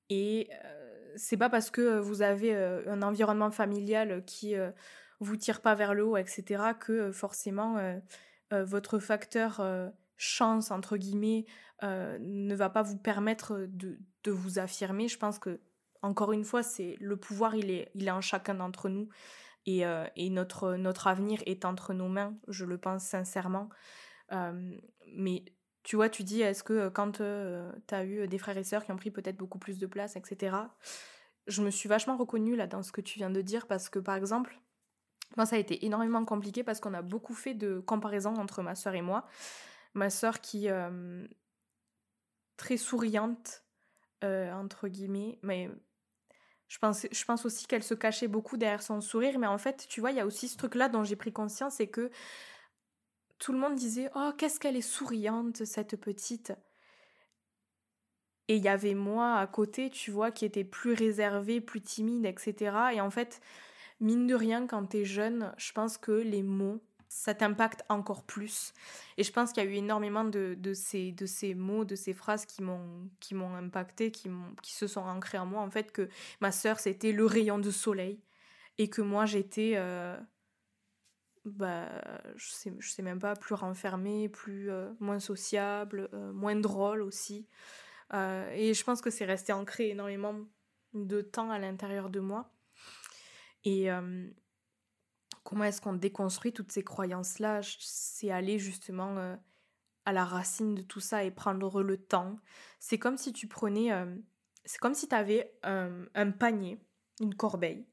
[0.09, 0.80] Et euh,
[1.15, 4.55] c'est pas parce que vous avez un environnement familial qui
[5.19, 7.77] vous tire pas vers le haut, etc., que forcément
[8.51, 9.61] votre facteur
[10.17, 11.45] chance, entre guillemets,
[11.81, 13.97] ne va pas vous permettre de,
[14.31, 15.07] vous affirmer.
[15.07, 15.59] Je pense que,
[16.01, 19.09] encore une fois, c'est le pouvoir, il est, en chacun d'entre nous.
[19.65, 19.83] Et,
[20.29, 23.69] notre avenir est entre nos mains, je le pense sincèrement.
[24.31, 25.45] mais
[25.83, 28.91] tu vois, tu dis, est-ce que quand tu as eu des frères et sœurs qui
[28.91, 30.55] ont pris peut-être beaucoup plus de place, etc.,
[31.47, 33.99] je me suis vachement reconnue là dans ce que tu viens de dire parce que
[33.99, 34.59] par exemple,
[35.37, 38.75] moi ça a été énormément compliqué parce qu'on a beaucoup fait de comparaisons entre ma
[38.75, 39.25] sœur et moi.
[39.93, 41.27] Ma sœur qui euh,
[42.57, 43.63] très souriante
[44.23, 45.69] euh, entre guillemets, mais
[46.67, 49.87] je pense, je pense aussi qu'elle se cachait beaucoup derrière son sourire, mais en fait,
[49.89, 52.11] tu vois, il y a aussi ce truc-là dont j'ai pris conscience, c'est que
[53.41, 56.53] tout le monde disait Oh, qu'est-ce qu'elle est souriante, cette petite.
[58.47, 62.25] Et il y avait moi à côté, tu vois, qui était plus réservée, plus timide,
[62.25, 62.75] etc.
[62.93, 63.41] Et en fait,
[63.99, 68.73] mine de rien, quand t'es jeune, je pense que les mots, ça t'impacte encore plus.
[69.17, 71.95] Et je pense qu'il y a eu énormément de, de, ces, de ces mots, de
[71.95, 74.29] ces phrases qui m'ont, impacté, qui,
[74.61, 75.61] qui se sont ancrées en moi.
[75.61, 76.09] En fait, que
[76.41, 78.19] ma sœur, c'était le rayon de soleil.
[78.77, 79.73] Et que moi, j'étais...
[79.77, 80.15] Euh,
[81.45, 81.89] bah,
[82.35, 87.01] je sais, je sais même pas, plus renfermée, plus, euh, moins sociable, euh, moins drôle
[87.01, 87.47] aussi.
[88.13, 90.35] Euh, et je pense que c'est resté ancré énormément
[90.93, 92.51] de temps à l'intérieur de moi.
[93.63, 93.89] Et
[95.43, 97.61] comment est-ce qu'on déconstruit toutes ces croyances-là?
[97.79, 99.37] C'est aller justement
[100.05, 102.39] à la racine de tout ça et prendre le temps.
[102.79, 103.91] C'est comme si tu prenais...
[104.65, 106.79] c'est comme si tu avais un panier,
[107.21, 107.85] une corbeille,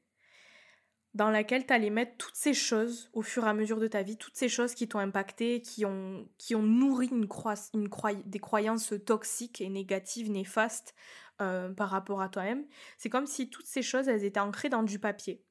[1.13, 4.03] dans laquelle tu allais mettre toutes ces choses au fur et à mesure de ta
[4.03, 7.27] vie, toutes ces choses qui t'ont impacté, qui ont, qui ont nourri une
[7.73, 7.89] une
[8.25, 10.93] des croyances toxiques et négatives, néfastes
[11.41, 12.65] euh, par rapport à toi-même.
[12.97, 15.43] C'est comme si toutes ces choses, elles étaient ancrées dans du papier.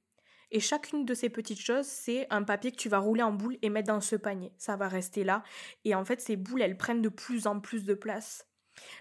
[0.50, 3.58] Et chacune de ces petites choses, c'est un papier que tu vas rouler en boule
[3.60, 4.52] et mettre dans ce panier.
[4.56, 5.42] Ça va rester là.
[5.84, 8.47] Et en fait, ces boules, elles prennent de plus en plus de place.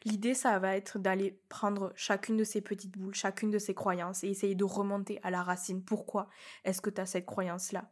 [0.05, 4.23] L'idée, ça va être d'aller prendre chacune de ces petites boules, chacune de ces croyances
[4.23, 5.83] et essayer de remonter à la racine.
[5.83, 6.29] Pourquoi
[6.63, 7.91] est-ce que tu as cette croyance-là?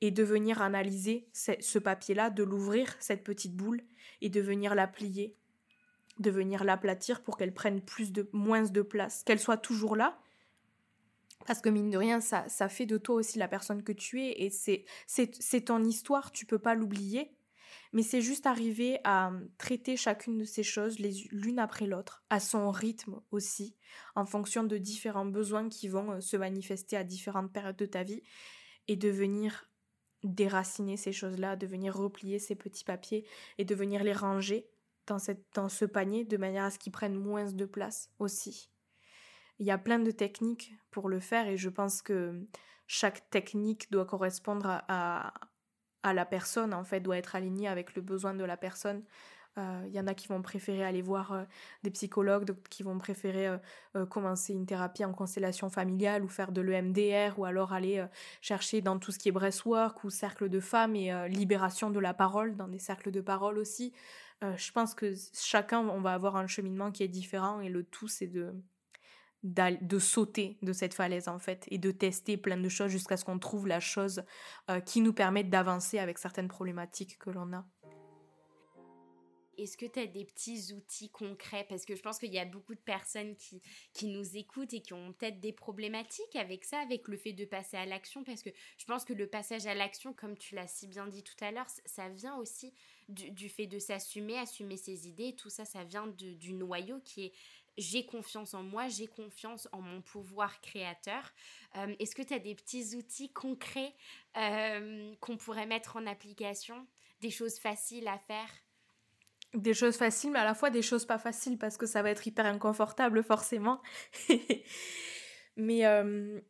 [0.00, 3.82] Et de venir analyser ce papier-là, de l'ouvrir, cette petite boule,
[4.20, 5.36] et de venir la plier,
[6.20, 10.18] de venir l'aplatir pour qu'elle prenne plus de, moins de place, qu'elle soit toujours là,
[11.46, 14.22] parce que mine de rien, ça, ça fait de toi aussi la personne que tu
[14.22, 17.32] es et c'est, ton histoire, tu peux pas l'oublier.
[17.94, 22.40] Mais c'est juste arriver à hum, traiter chacune de ces choses l'une après l'autre, à
[22.40, 23.76] son rythme aussi,
[24.14, 28.22] en fonction de différents besoins qui vont se manifester à différentes périodes de ta vie,
[28.88, 29.70] et de venir
[30.22, 33.26] déraciner ces choses-là, de venir replier ces petits papiers
[33.58, 34.68] et de venir les ranger
[35.06, 35.18] dans,
[35.68, 38.70] ce panier de manière à ce qu'ils prennent moins de place aussi.
[39.58, 42.46] Il y a plein de techniques pour le faire et je pense que
[42.86, 45.32] chaque technique doit correspondre à,
[46.12, 49.02] la personne, en fait, doit être alignée avec le besoin de la personne.
[49.56, 51.44] Il euh, y en a qui vont préférer aller voir euh,
[51.84, 53.56] des psychologues, qui vont préférer
[53.94, 58.04] euh, commencer une thérapie en constellation familiale ou faire de l'EMDR ou alors aller
[58.40, 62.14] chercher dans tout ce qui est breathwork ou cercle de femmes et libération de la
[62.14, 63.92] parole, dans des cercles de parole aussi.
[64.42, 68.08] je pense que chacun, on va avoir un cheminement qui est différent et le tout,
[68.08, 68.52] c'est de,
[69.44, 73.24] de sauter de cette falaise en fait et de tester plein de choses jusqu'à ce
[73.24, 74.22] qu'on trouve la chose
[74.70, 77.64] euh, qui nous permette d'avancer avec certaines problématiques que l'on a.
[79.56, 81.64] Est-ce que tu as des petits outils concrets?
[81.68, 84.80] Parce que je pense qu'il y a beaucoup de personnes qui, qui nous écoutent et
[84.80, 88.24] qui ont peut-être des problématiques avec ça, avec le fait de passer à l'action.
[88.24, 91.22] Parce que je pense que le passage à l'action, comme tu l'as si bien dit
[91.22, 92.74] tout à l'heure, ça vient aussi
[93.08, 95.36] du, fait de s'assumer, assumer ses idées.
[95.36, 97.32] Tout ça, ça vient du noyau qui est
[97.76, 101.32] j'ai confiance en moi, j'ai confiance en mon pouvoir créateur.
[101.76, 103.94] Euh, est-ce que tu as des petits outils concrets
[104.36, 106.86] euh, qu'on pourrait mettre en application?
[107.20, 108.48] Des choses faciles à faire?
[109.54, 112.10] Des choses faciles, mais à la fois des choses pas faciles parce que ça va
[112.10, 113.80] être hyper inconfortable forcément.
[115.56, 116.40] mais euh,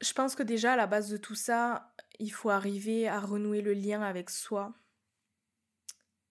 [0.00, 3.60] je pense que déjà à la base de tout ça, il faut arriver à renouer
[3.60, 4.74] le lien avec soi.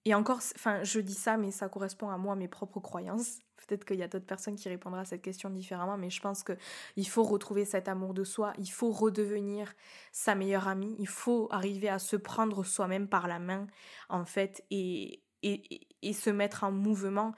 [0.06, 3.40] Et encore, enfin, je dis ça, mais ça correspond à moi, mes propres croyances.
[3.56, 6.44] Peut-être qu'il y a d'autres personnes qui répondront à cette question différemment, mais je pense
[6.44, 9.74] qu'il faut retrouver cet amour de soi, il faut redevenir
[10.12, 13.66] sa meilleure amie, il faut arriver à se prendre soi-même par la main,
[14.08, 17.34] en fait, et, et, et se mettre en mouvement.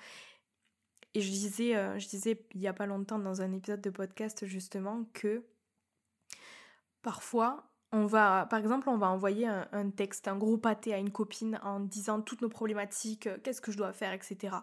[1.15, 3.89] Et je disais, euh, je disais il n'y a pas longtemps dans un épisode de
[3.89, 5.43] podcast justement que
[7.01, 11.11] parfois on va, par exemple, on va envoyer un, texte, un gros pâté à une
[11.11, 14.57] copine en disant toutes nos problématiques, euh, qu'est-ce que je dois faire, etc.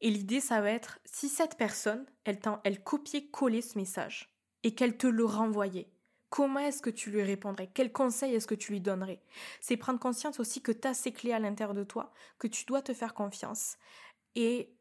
[0.00, 4.98] Et l'idée, ça va être, si cette personne, elle, elle copiait-collait ce message et qu'elle
[4.98, 5.88] te le renvoyait,
[6.28, 7.70] comment est-ce que tu lui répondrais?
[7.72, 9.22] Quel conseil est-ce que tu lui donnerais?
[9.60, 12.66] C'est prendre conscience aussi que tu as ces clés à l'intérieur de toi, que tu
[12.66, 13.76] dois te faire confiance.
[14.34, 14.73] Et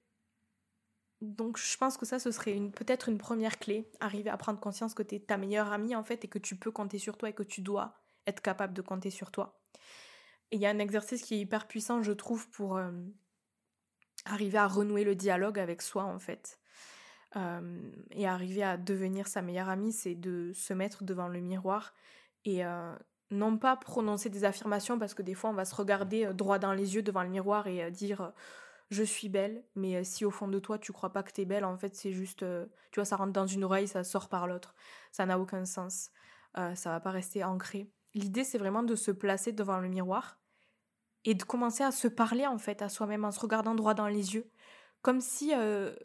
[1.24, 4.94] donc je pense que ça, ce serait peut-être une première clé, arriver à prendre conscience
[4.94, 7.30] que tu es ta meilleure amie en fait et que tu peux compter sur toi
[7.30, 9.60] et que tu dois être capable de compter sur toi.
[10.52, 12.78] Et il y a un exercice qui est hyper puissant, je trouve, pour...
[12.78, 12.92] Euh,
[14.26, 16.60] arriver à renouer le dialogue avec soi en fait.
[17.36, 21.94] Euh, et arriver à devenir sa meilleure amie, c'est de se mettre devant le miroir
[22.46, 22.96] et euh,
[23.32, 26.74] non pas prononcer des affirmations parce que des fois on va se regarder droit dans
[26.74, 28.32] les yeux devant le miroir et dire
[28.90, 31.66] je suis belle, mais si au fond de toi tu crois pas que t'es belle,
[31.66, 32.46] en fait c'est juste,
[32.92, 34.76] tu vois, ça rentre dans une oreille, ça sort par l'autre.
[35.12, 36.12] Ça n'a aucun sens.
[36.56, 37.90] ça va pas rester ancré.
[38.14, 40.38] L'idée c'est vraiment de se placer devant le miroir
[41.26, 44.08] et de commencer à se parler en fait à soi-même en se regardant droit dans
[44.08, 44.50] les yeux,
[45.02, 45.96] comme si euh,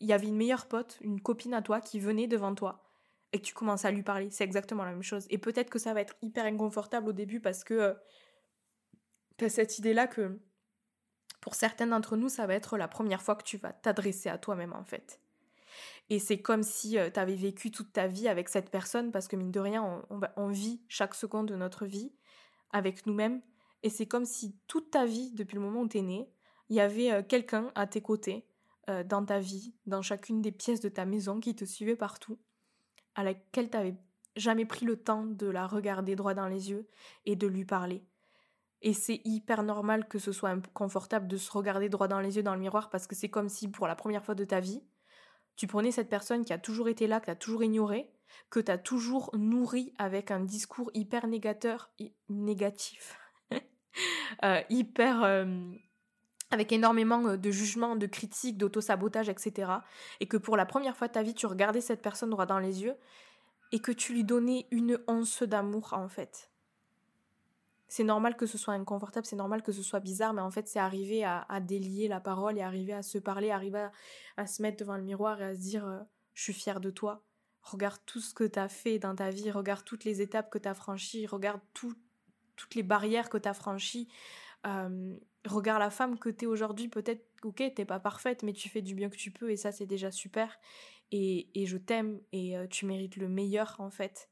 [0.00, 2.84] il y avait une meilleure pote, une copine à toi qui venait devant toi
[3.32, 4.30] et que tu commences à lui parler.
[4.30, 5.26] C'est exactement la même chose.
[5.30, 7.94] Et peut-être que ça va être hyper inconfortable au début parce que euh,
[9.38, 10.40] tu as cette idée-là que
[11.44, 14.38] pour certains d'entre nous, ça va être la première fois que tu vas t'adresser à
[14.38, 15.20] toi-même en fait.
[16.08, 19.28] Et c'est comme si euh, tu avais vécu toute ta vie avec cette personne parce
[19.28, 22.14] que mine de rien, on, vit chaque seconde de notre vie
[22.70, 23.42] avec nous-mêmes
[23.82, 26.30] et c'est comme si toute ta vie, depuis le moment où tu es né,
[26.70, 28.46] il y avait euh, quelqu'un à tes côtés,
[28.88, 32.38] euh, dans ta vie, dans chacune des pièces de ta maison qui te suivait partout,
[33.16, 33.96] à laquelle tu n'avais
[34.34, 36.88] jamais pris le temps de la regarder droit dans les yeux
[37.26, 38.02] et de lui parler.
[38.84, 42.42] Et c'est hyper normal que ce soit inconfortable de se regarder droit dans les yeux
[42.42, 44.82] dans le miroir parce que c'est comme si pour la première fois de ta vie,
[45.56, 48.12] tu prenais cette personne qui a toujours été là, que tu as toujours ignoré,
[48.50, 51.90] que tu as toujours nourri avec un discours hyper négateur,
[52.28, 53.18] négatif,
[54.44, 55.46] euh, hyper euh,
[56.50, 59.72] avec énormément euh, de jugements, de critiques, d'auto-sabotage, etc.
[60.20, 62.58] Et que pour la première fois de ta vie, tu regardais cette personne droit dans
[62.58, 62.96] les yeux
[63.72, 66.50] et que tu lui donnais une once d'amour en fait.
[67.88, 70.66] C'est normal que ce soit inconfortable, c'est normal que ce soit bizarre, mais en fait
[70.68, 73.88] c'est arriver à, délier la parole et arriver à se parler, arriver
[74.36, 76.00] à, se mettre devant le miroir et à se dire euh,
[76.32, 77.22] je suis fière de toi.
[77.62, 80.58] Regarde tout ce que tu as fait dans ta vie, regarde toutes les étapes que
[80.58, 81.96] tu as franchies, regarde toutes
[82.74, 84.08] les barrières que tu as franchies.
[85.46, 88.80] Regarde la femme que tu es aujourd'hui, peut-être, ok, t'es pas parfaite, mais tu fais
[88.80, 90.58] du bien que tu peux et ça c'est déjà super.
[91.12, 94.30] Et, je t'aime et euh, tu mérites le meilleur en fait.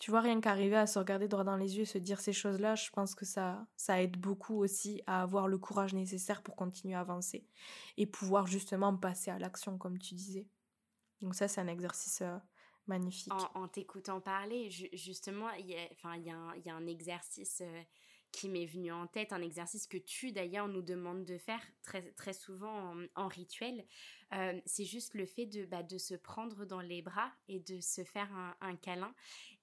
[0.00, 2.32] Tu vois, rien qu'arriver à se regarder droit dans les yeux et se dire ces
[2.32, 6.56] choses-là, je pense que ça, ça aide beaucoup aussi à avoir le courage nécessaire pour
[6.56, 7.46] continuer à avancer
[7.98, 10.48] et pouvoir justement passer à l'action, comme tu disais.
[11.20, 12.38] Donc ça, c'est un exercice euh,
[12.86, 13.34] magnifique.
[13.54, 17.82] En, t'écoutant parler, justement, il y a, a un exercice euh,
[18.32, 22.12] qui m'est venu en tête, un exercice que tu d'ailleurs nous demandes de faire très,
[22.12, 23.86] très souvent en, rituel.
[24.32, 27.80] Euh, c'est juste le fait de, bah, de se prendre dans les bras et de
[27.80, 29.14] se faire un, un câlin.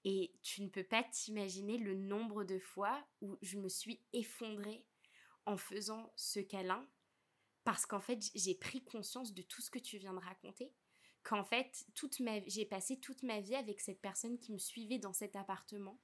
[0.04, 4.84] Et tu ne peux pas t'imaginer le nombre de fois où je me suis effondrée
[5.46, 6.86] en faisant ce câlin
[7.64, 10.72] parce qu'en fait j'ai pris conscience de tout ce que tu viens de raconter
[11.22, 14.98] qu'en fait toute ma j'ai passé toute ma vie avec cette personne qui me suivait
[14.98, 15.98] dans cet appartement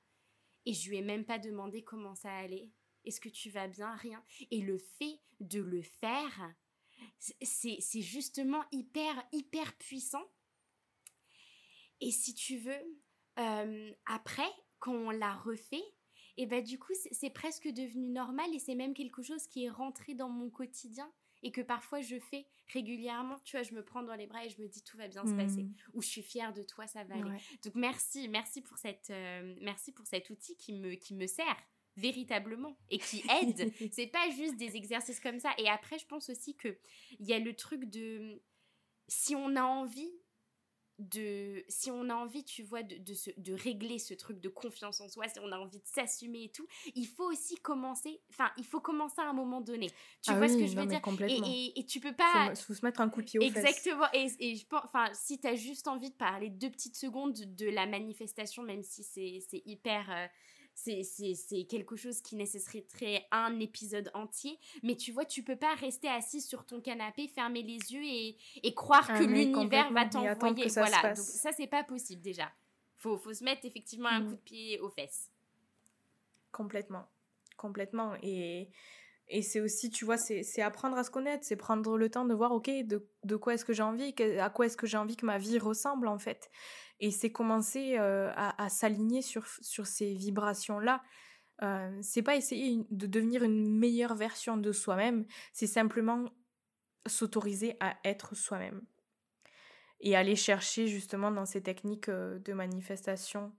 [0.67, 2.71] et je lui ai même pas demandé comment ça allait.
[3.05, 3.95] Est-ce que tu vas bien?
[3.97, 4.25] Rien.
[4.51, 6.55] Et le fait de le faire,
[7.19, 10.25] c'est justement hyper, hyper puissant.
[12.01, 13.01] Et si tu veux,
[13.39, 15.85] euh, après, quand on l'a refait,
[16.37, 19.71] et ben du coup, c'est presque devenu normal et c'est même quelque chose qui est
[19.71, 21.13] rentré dans mon quotidien
[21.45, 23.39] et que parfois je fais régulièrement.
[23.45, 25.25] Tu vois, je me prends dans les bras et je me dis tout va bien
[25.25, 25.75] se passer mmh.
[25.93, 27.39] ou je suis fière de toi, ça va aller.
[27.63, 31.57] Donc merci, merci pour cette, euh, merci pour cet outil qui me qui me sert
[31.97, 33.73] véritablement et qui aide.
[33.93, 35.53] c'est pas juste des exercices comme ça.
[35.59, 36.77] Et après, je pense aussi que
[37.21, 38.43] il y a le truc de
[39.07, 40.13] si on a envie
[40.99, 45.01] de si on a envie tu vois de, de, de, régler ce truc de confiance
[45.01, 48.51] en soi si on a envie de s'assumer et tout il faut aussi commencer enfin
[48.59, 49.89] il faut commencer à un moment donné.
[50.23, 51.01] Tu ah vois ce que je veux dire?
[51.29, 54.07] Et, et, tu peux pas faut, faut se mettre un coup de pied au exactement.
[54.13, 57.35] Et, et je pense enfin si tu as juste envie de parler deux petites secondes
[57.35, 60.27] de, la manifestation même si c'est hyper euh,
[60.75, 64.59] c'est quelque chose qui nécessiterait un épisode entier.
[64.83, 68.37] Mais tu vois, tu peux pas rester assis sur ton canapé, fermer les yeux et,
[68.63, 70.69] et croire ah que l'univers va t'envoyer.
[70.69, 72.51] Voilà, donc ça, c'est pas possible déjà.
[72.97, 74.29] Faut, faut se mettre effectivement un mm.
[74.29, 75.31] coup de pied aux fesses.
[76.53, 77.07] Complètement.
[77.57, 78.15] Complètement.
[78.23, 78.69] Et
[79.29, 82.35] et c'est aussi, tu vois, c'est apprendre à se connaître, c'est prendre le temps de
[82.35, 85.17] voir, ok, de, de quoi est-ce que j'ai envie, à quoi est-ce que j'ai envie
[85.17, 86.51] que ma vie ressemble en fait.
[87.01, 91.03] Et c'est commencer à, s'aligner sur, sur ces vibrations-là.
[91.63, 96.25] Euh, c'est pas essayer de devenir une meilleure version de soi-même, c'est simplement
[97.07, 98.83] s'autoriser à être soi-même.
[100.01, 103.53] Et aller chercher justement dans ces techniques de manifestation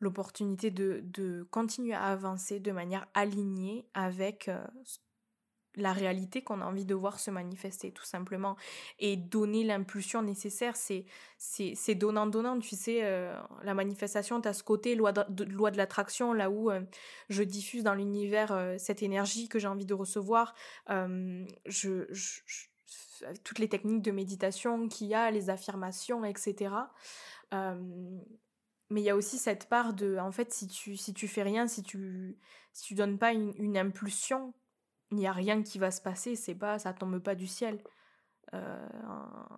[0.00, 4.50] l'opportunité de, de, continuer à avancer de manière alignée avec
[5.76, 8.56] la réalité qu'on a envie de voir se manifester tout simplement.
[8.98, 11.04] Et donner l'impulsion nécessaire c'est
[11.38, 15.70] c'est donnant donnant tu sais euh, la manifestation tu as ce côté loi de, loi
[15.70, 16.80] de l'attraction là où euh,
[17.28, 20.54] je diffuse dans l'univers cette énergie que j'ai envie de recevoir.
[20.88, 22.04] Je,
[23.44, 26.70] toutes les techniques de méditation qu'il y a les affirmations etc
[27.52, 31.42] mais il y a aussi cette part de en fait si tu si tu fais
[31.42, 32.38] rien si tu
[32.72, 34.52] si tu donnes pas une impulsion
[35.10, 37.82] il n'y a rien qui va se passer c'est pas ça tombe pas du ciel
[38.54, 38.88] euh,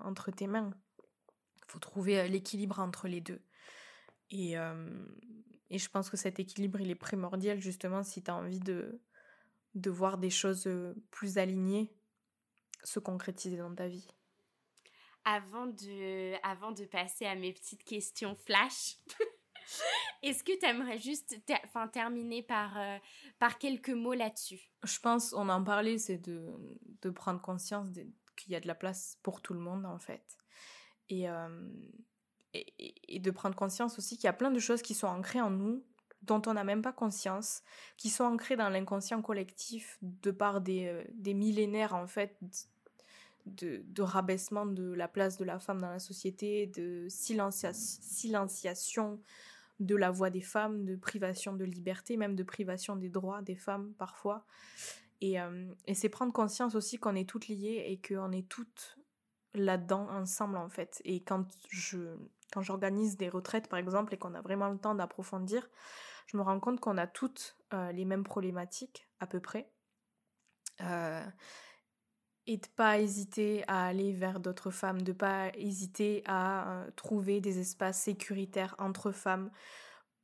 [0.00, 0.72] entre tes mains.
[1.66, 3.40] Faut trouver euh, l'équilibre entre les deux.
[4.30, 5.04] Et euh,
[5.70, 9.00] et je pense que cet équilibre il est primordial justement si tu as envie de
[9.74, 10.68] de voir des choses
[11.10, 11.92] plus alignées
[12.84, 14.08] se concrétiser dans ta vie.
[15.24, 18.96] Avant de, avant de passer à mes petites questions flash,
[20.22, 21.36] est-ce que tu aimerais juste
[21.92, 22.98] terminer par, euh,
[23.38, 24.60] par quelques mots là-dessus?
[24.84, 26.54] Je pense, on en parlait, c'est de,
[27.02, 27.86] de prendre conscience
[28.36, 30.38] qu'il y a de la place pour tout le monde en fait.
[31.08, 31.68] Et, euh,
[32.54, 35.40] et, et, de prendre conscience aussi qu'il y a plein de choses qui sont ancrées
[35.40, 35.84] en nous
[36.22, 37.62] dont on n'a même pas conscience,
[37.96, 42.36] qui sont ancrées dans l'inconscient collectif de par des, euh, des millénaires en fait
[43.46, 49.20] de, rabaissement de la place de la femme dans la société, de silenciation
[49.80, 53.56] de la voix des femmes, de privation de liberté, même de privation des droits des
[53.56, 54.44] femmes parfois.
[55.20, 58.98] Et, euh, et c'est prendre conscience aussi qu'on est toutes liées et qu'on est toutes
[59.54, 61.00] là-dedans ensemble en fait.
[61.04, 62.16] Et quand je
[62.52, 65.68] quand j'organise des retraites par exemple et qu'on a vraiment le temps d'approfondir,
[66.26, 69.70] je me rends compte qu'on a toutes euh, les mêmes problématiques à peu près.
[70.80, 71.24] Euh,
[72.48, 77.42] et de pas hésiter à aller vers d'autres femmes, de pas hésiter à euh, trouver
[77.42, 79.50] des espaces sécuritaires entre femmes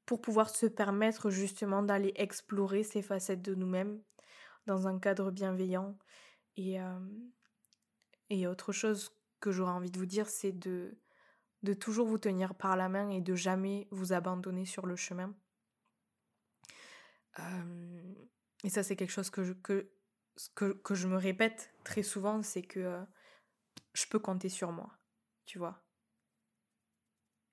[0.06, 4.00] pour pouvoir se permettre justement d'aller explorer ces facettes de nous-mêmes
[4.66, 5.98] dans un cadre bienveillant.
[6.56, 6.98] Et, euh,
[8.30, 10.96] et autre chose que j'aurais envie de vous dire, c'est de,
[11.62, 15.34] de toujours vous tenir par la main et de jamais vous abandonner sur le chemin.
[17.38, 18.14] Euh,
[18.64, 19.90] et ça, c'est quelque chose que je, que,
[20.54, 23.04] que, que, je me répète très souvent, c'est que euh,
[23.92, 24.90] je peux compter sur moi,
[25.46, 25.82] tu vois.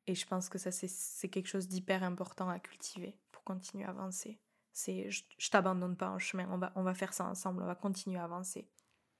[0.08, 3.90] Et je pense que ça, c'est quelque chose d'hyper important à cultiver pour continuer à
[3.90, 4.40] avancer.
[4.74, 7.68] C'est je, je t'abandonne pas en chemin, on va, on va faire ça ensemble, on
[7.68, 8.70] va continuer à avancer.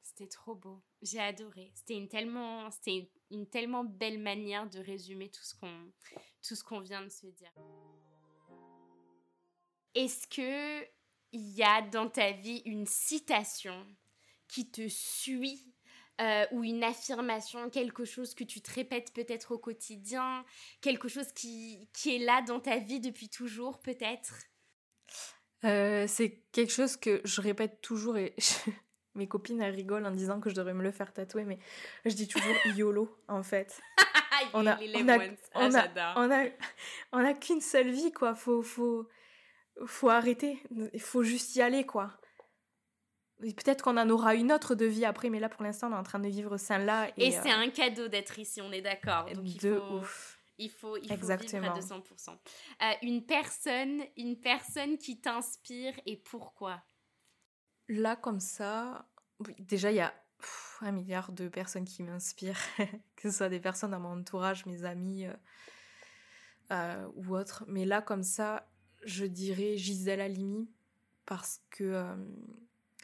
[0.02, 0.82] C'était trop beau.
[1.02, 1.72] J'ai adoré.
[1.76, 5.92] C'était une tellement, c'était une tellement belle manière de résumer tout ce qu'on,
[6.42, 7.52] tout ce qu'on vient de se dire.
[9.94, 10.88] Est-ce que
[11.32, 13.86] il y a dans ta vie une citation
[14.48, 15.74] qui te suit
[16.20, 20.46] euh, ou une affirmation, quelque chose que tu te répètes peut-être au quotidien,
[20.82, 24.36] quelque chose qui, qui est là dans ta vie depuis toujours peut-être?
[25.64, 28.36] Euh, C'est quelque chose que je répète toujours et
[29.16, 31.60] mes copines elles rigolent en disant que je devrais me le faire tatouer, mais
[32.06, 33.80] je dis toujours YOLO en fait.
[34.54, 35.18] on a, on a,
[35.56, 36.46] on a, on a,
[37.14, 39.08] on a qu'une seule vie quoi, faut, faut,
[39.86, 40.62] faut arrêter,
[40.94, 42.18] il faut juste y aller quoi.
[43.40, 46.00] Peut-être qu'on en aura une autre de vie après, mais là pour l'instant on est
[46.00, 47.10] en train de vivre celle-là.
[47.18, 49.26] Et, et c'est euh, un cadeau d'être ici, on est d'accord.
[49.34, 50.40] Donc il de faut, ouf.
[50.58, 51.74] Il faut, il faut Exactement.
[51.74, 52.30] vivre à 200%.
[52.30, 56.84] Euh, une personne, une personne qui t'inspire et pourquoi?
[57.88, 59.10] Là comme ça,
[59.60, 60.14] déjà il y a
[60.82, 62.60] un milliard de personnes qui m'inspirent,
[63.16, 65.34] que ce soit des personnes dans mon entourage, mes amis euh,
[66.72, 67.66] euh, ou autres.
[67.68, 68.71] Mais là comme ça,
[69.04, 70.70] je dirais Gisèle Halimi
[71.26, 72.16] parce que euh,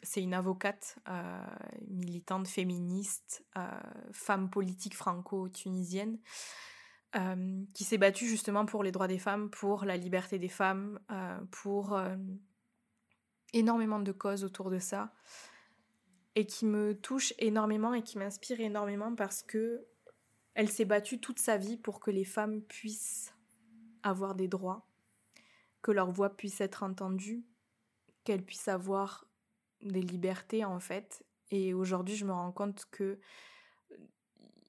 [0.02, 1.40] c'est une avocate euh,
[1.88, 3.66] militante féministe, euh,
[4.12, 6.18] femme politique franco-tunisienne,
[7.72, 11.00] qui s'est battue justement pour les droits des femmes, pour la liberté des femmes,
[11.50, 11.98] pour
[13.54, 15.10] énormément de causes autour de ça,
[16.34, 19.86] et qui me touche énormément et qui m'inspire énormément parce que
[20.52, 23.34] elle s'est battue toute sa vie pour que les femmes puissent
[24.02, 24.87] avoir des droits,
[25.82, 27.44] que leur voix puisse être entendue,
[28.24, 29.26] qu'elles puissent avoir
[29.82, 31.24] des libertés en fait.
[31.50, 33.18] Et aujourd'hui, je me rends compte que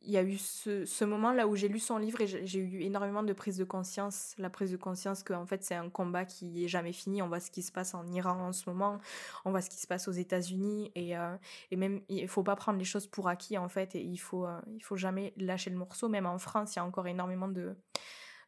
[0.02, 2.82] il y a eu ce, ce moment-là où j'ai lu son livre et j'ai eu
[2.82, 4.34] énormément de prise de conscience.
[4.38, 7.22] La prise de conscience que en fait c'est un combat qui est jamais fini.
[7.22, 9.00] On voit ce qui se passe en Iran en ce moment,
[9.46, 11.36] on voit ce qui se passe aux États-Unis et, euh,
[11.72, 14.46] et même il faut pas prendre les choses pour acquis en fait et il faut
[14.46, 16.08] euh, il faut jamais lâcher le morceau.
[16.08, 17.76] Même en France, il y a encore énormément de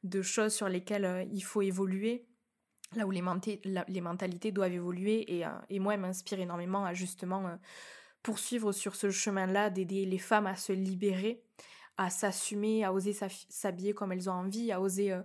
[0.03, 2.25] de choses sur lesquelles euh, il faut évoluer
[2.95, 5.37] là où les, mentalités doivent évoluer.
[5.37, 7.55] Et, euh, et moi, elle m'inspire énormément à justement euh,
[8.23, 11.43] poursuivre sur ce chemin-là, d'aider les femmes à se libérer,
[11.97, 13.13] à s'assumer, à oser
[13.49, 15.21] s'habiller comme elles ont envie, à oser euh,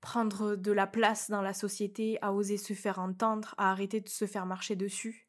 [0.00, 4.08] prendre de la place dans la société, à oser se faire entendre, à arrêter de
[4.08, 5.28] se faire marcher dessus.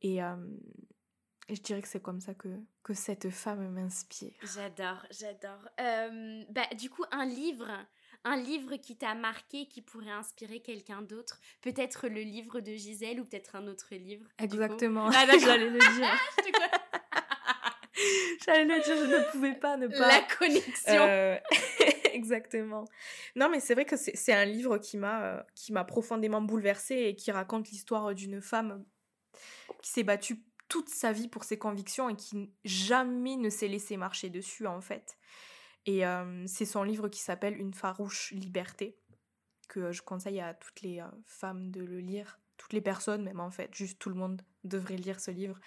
[0.00, 2.48] Et, et je dirais que c'est comme ça que,
[2.82, 4.32] que cette femme m'inspire.
[4.42, 5.68] J'adore, j'adore.
[6.50, 7.68] bah, du coup, un livre
[8.24, 11.40] un livre qui t'a marqué, qui pourrait inspirer quelqu'un d'autre?
[11.60, 14.26] Peut-être le livre de Gisèle ou peut-être un autre livre.
[14.38, 15.08] Exactement.
[15.12, 16.18] Ah, J'allais le dire.
[18.44, 20.08] J'allais le dire, je ne pouvais pas ne pas.
[20.08, 20.72] La connexion.
[20.88, 21.38] Euh,
[22.12, 22.84] exactement.
[23.36, 26.96] Non, mais c'est vrai que c'est un livre qui m'a euh, qui m'a profondément bouleversée
[26.96, 28.84] et qui raconte l'histoire d'une femme
[29.82, 33.96] qui s'est battue toute sa vie pour ses convictions et qui jamais ne s'est laissée
[33.96, 35.16] marcher dessus en fait.
[35.86, 36.02] Et
[36.46, 38.96] c'est son livre qui s'appelle Une farouche liberté,
[39.68, 43.50] que je conseille à toutes les femmes de le lire, toutes les personnes même en
[43.50, 45.58] fait, juste tout le monde devrait lire ce livre.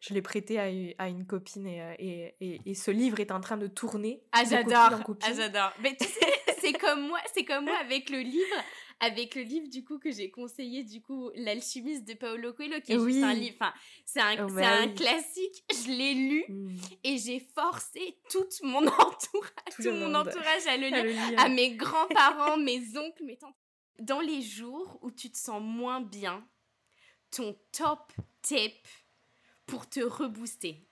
[0.00, 3.68] Je l'ai prêté à, une copine et, et, et, ce livre est en train de
[3.68, 4.22] tourner.
[4.32, 5.72] Ah j'adore, ah j'adore.
[5.82, 8.56] Mais tu sais, c'est comme moi, c'est comme moi avec le livre
[9.00, 12.92] avec le livre du coup que j'ai conseillé du coup l'alchimiste de Paolo Coelho qui
[12.92, 13.72] est juste un livre enfin
[14.04, 15.64] c'est un, oh, bah un classique.
[15.72, 16.76] Je l'ai lu mmh.
[17.04, 22.56] et j'ai forcé tout mon entourage tout, mon entourage à le lire, à, mes grands-parents
[22.58, 23.56] mes oncles mes tantes.
[23.98, 26.46] Dans les jours où tu te sens moins bien
[27.30, 28.74] ton top tip
[29.66, 30.86] pour te rebooster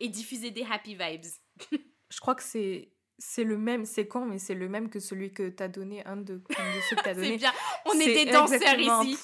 [0.00, 1.24] et diffuser des happy vibes.
[2.10, 5.32] Je crois que c'est c'est le même, c'est con, mais c'est le même que celui
[5.32, 6.42] que t'as donné, un de,
[6.88, 7.32] ceux que t'as donné.
[7.32, 7.52] c'est bien,
[7.86, 9.18] on est, des danseurs ici.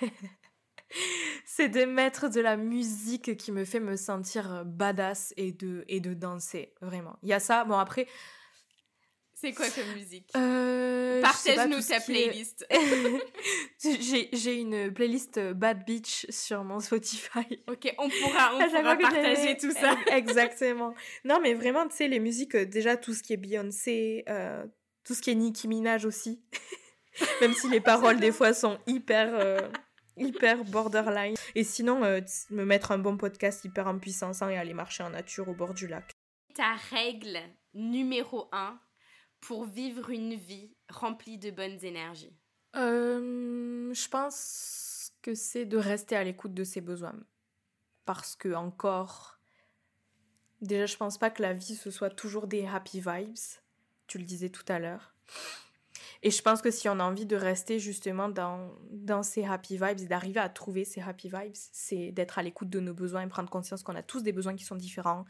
[1.44, 6.00] c'est de mettre de la musique qui me fait me sentir badass et de, et
[6.00, 7.16] de danser, vraiment.
[7.22, 8.06] Il y a ça, bon après...
[9.40, 10.32] C'est quoi comme musique?
[10.36, 12.66] Euh, Partage-nous ta playlist.
[14.32, 17.46] J'ai une playlist Bad Beach sur mon Spotify.
[17.68, 19.96] Ok, on pourra, on pourra partager tout ça.
[20.16, 20.92] Exactement.
[21.24, 24.66] Non, mais vraiment, tu sais, les musiques, déjà tout ce qui est Beyoncé, euh,
[25.04, 26.42] tout ce qui est Nicki Minaj aussi.
[27.40, 29.28] Même si les paroles, des fois, sont hyper.
[29.34, 29.68] Euh,
[30.16, 31.36] hyper borderline.
[31.54, 32.20] Et sinon, euh,
[32.50, 35.74] me mettre un bon podcast hyper en puissance et aller marcher en nature au bord
[35.74, 36.10] du lac.
[36.56, 37.38] Ta règle
[37.72, 38.80] numéro un
[39.40, 42.36] pour vivre une vie remplie de bonnes énergies?
[42.76, 47.18] Euh, Je pense que c'est de rester à l'écoute de ses besoins.
[48.04, 49.38] Parce que encore,
[50.60, 53.36] déjà je pense pas que la vie ce soit toujours des happy vibes.
[54.06, 55.14] Tu le disais tout à l'heure.
[56.22, 59.76] Et je pense que si on a envie de rester justement dans, dans ces happy
[59.76, 63.22] vibes et d'arriver à trouver ces happy vibes, c'est d'être à l'écoute de nos besoins
[63.22, 65.24] et prendre conscience qu'on a tous des besoins qui sont différents.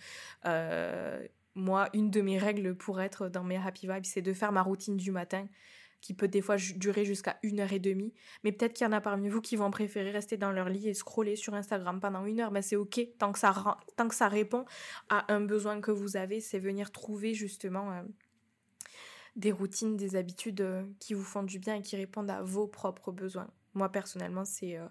[0.46, 1.26] Euh,
[1.58, 4.62] moi, une de mes règles pour être dans mes happy vibes, c'est de faire ma
[4.62, 5.46] routine du matin
[6.00, 8.14] qui peut des fois durer jusqu'à une heure et demie.
[8.44, 10.88] Mais peut-être qu'il y en a parmi vous qui vont préférer rester dans leur lit
[10.88, 12.52] et scroller sur Instagram pendant une heure.
[12.52, 14.64] Mais c'est ok, tant que, ça, tant que ça répond
[15.08, 18.02] à un besoin que vous avez, c'est venir trouver justement euh,
[19.34, 22.68] des routines, des habitudes euh, qui vous font du bien et qui répondent à vos
[22.68, 23.48] propres besoins.
[23.74, 24.86] Moi, personnellement, c'est euh,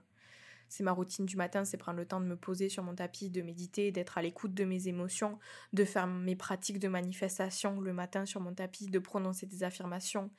[0.70, 3.30] c'est ma routine du matin, c'est prendre le temps de me poser sur mon tapis,
[3.30, 5.40] de méditer, d'être à l'écoute de mes émotions,
[5.74, 10.32] de faire mes pratiques de manifestation le matin sur mon tapis, de prononcer des affirmations,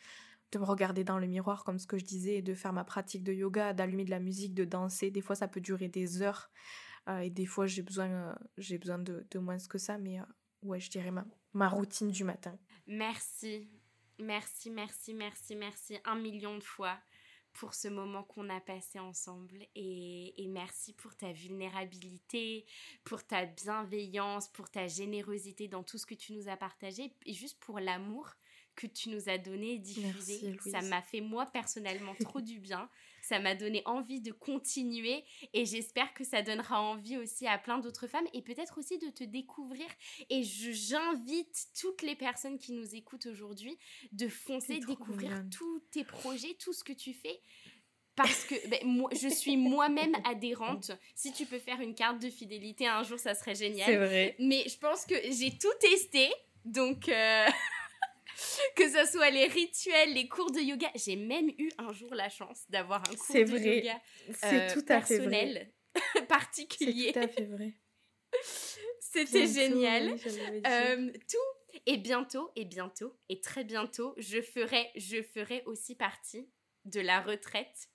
[0.52, 3.24] de me regarder dans le miroir comme ce que je disais, de faire ma pratique
[3.24, 5.10] de yoga, d'allumer de la musique, de danser.
[5.10, 6.50] Des fois, ça peut durer des heures
[7.08, 10.24] euh, et des fois, j'ai besoin, euh, besoin de, de, moins que ça, mais euh,
[10.62, 11.24] ouais, je dirais ma,
[11.54, 12.58] ma routine du matin.
[12.86, 13.70] Merci,
[14.18, 16.98] merci, merci, merci, merci un million de fois
[17.58, 22.64] pour ce moment qu'on a passé ensemble et, et, merci pour ta vulnérabilité,
[23.02, 27.32] pour ta bienveillance, pour ta générosité dans tout ce que tu nous as partagé et
[27.32, 28.30] juste pour l'amour
[28.76, 30.56] que tu nous as donné et diffusé.
[30.70, 32.88] ça m'a fait moi personnellement trop du bien.
[33.28, 35.22] Ça m'a donné envie de continuer
[35.52, 39.10] et j'espère que ça donnera envie aussi à plein d'autres femmes et peut-être aussi de
[39.10, 39.84] te découvrir.
[40.30, 43.78] Et j'invite toutes les personnes qui nous écoutent aujourd'hui
[44.12, 47.42] de foncer, découvrir tous tes projets, tout ce que tu fais
[48.16, 50.90] parce que ben, moi, je suis moi-même adhérente.
[51.14, 53.86] Si tu peux faire une carte de fidélité un jour, ça serait génial.
[53.86, 54.36] C'est vrai.
[54.38, 56.28] Mais je pense que j'ai tout testé.
[56.64, 57.46] Donc, euh,
[58.76, 60.90] que ce soit les rituels, les cours de yoga.
[60.94, 63.78] J'ai même eu un jour la chance d'avoir un cours de vrai.
[63.78, 64.00] yoga
[64.32, 65.72] C'est euh, tout personnel,
[66.28, 67.12] particulier.
[67.12, 67.74] C'est tout à fait vrai.
[69.00, 70.16] C'était génial.
[70.66, 71.80] Euh, tout.
[71.86, 76.50] Et bientôt, et bientôt, et très bientôt, je ferai, je ferai aussi partie
[76.86, 77.88] de la retraite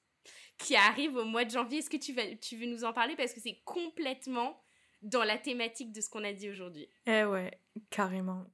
[0.58, 1.80] qui arrive au mois de janvier.
[1.80, 3.16] Est-ce que tu, vas, tu veux nous en parler?
[3.16, 4.64] Parce que c'est complètement
[5.02, 6.88] dans la thématique de ce qu'on a dit aujourd'hui.
[7.06, 7.52] Eh ouais,
[7.90, 8.46] carrément.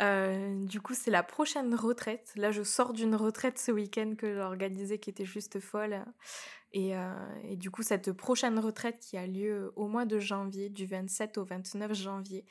[0.00, 2.32] Euh, du coup, c'est la prochaine retraite.
[2.36, 6.04] Là, je sors d'une retraite ce week-end que j'ai organisée qui était juste folle.
[6.72, 7.12] Et, euh,
[7.44, 11.36] et, du coup, cette prochaine retraite qui a lieu au mois de janvier, du 27
[11.38, 12.46] au 29 janvier,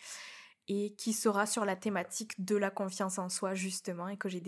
[0.67, 4.43] et qui sera sur la thématique de la confiance en soi, justement, et que j'ai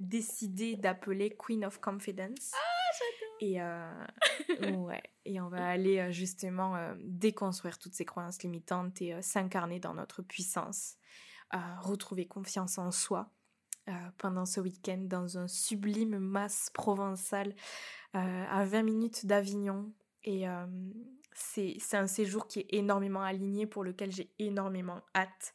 [0.00, 2.52] décidé d'appeler Queen of Confidence.
[2.54, 3.36] Ah, j'adore!
[3.40, 9.78] Et, euh, ouais, et on va aller justement déconstruire toutes ces croyances limitantes et s'incarner
[9.78, 10.96] dans notre puissance
[11.82, 13.30] retrouver confiance en soi
[13.88, 17.54] euh, pendant ce week-end dans un sublime masse provençal
[18.16, 19.92] euh, à 20 minutes d'Avignon.
[20.24, 20.66] Et euh,
[21.32, 25.54] c'est un séjour qui est énormément aligné, pour lequel j'ai énormément hâte,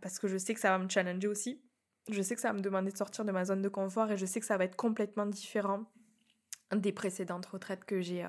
[0.00, 1.60] parce que je sais que ça va me challenger aussi.
[2.08, 4.16] Je sais que ça va me demander de sortir de ma zone de confort et
[4.16, 5.86] je sais que ça va être complètement différent
[6.72, 8.28] des précédentes retraites que j'ai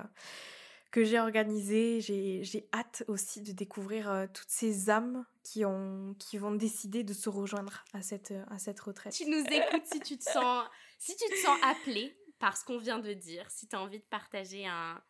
[0.90, 2.00] que j'ai.
[2.00, 7.28] J'ai hâte aussi de découvrir toutes ces âmes qui, ont, qui vont décider de se
[7.28, 9.12] rejoindre à cette, à cette retraite.
[9.12, 10.66] Tu nous écoutes si tu te sens,
[10.98, 13.98] si tu te sens appelé par ce qu'on vient de dire, si tu as envie
[13.98, 15.02] de partager un,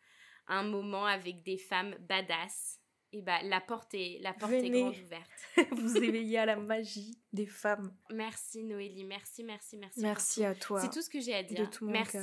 [0.49, 2.79] un moment avec des femmes badass.
[3.15, 5.31] Et eh bah, la porte est, la porte est grande ouverte.
[5.73, 7.95] vous éveillez à la magie des femmes.
[8.11, 10.01] Merci Noélie, merci, merci, merci.
[10.01, 10.81] Merci à toi.
[10.81, 11.61] C'est tout ce que j'ai à dire.
[11.61, 12.17] De tout mon merci.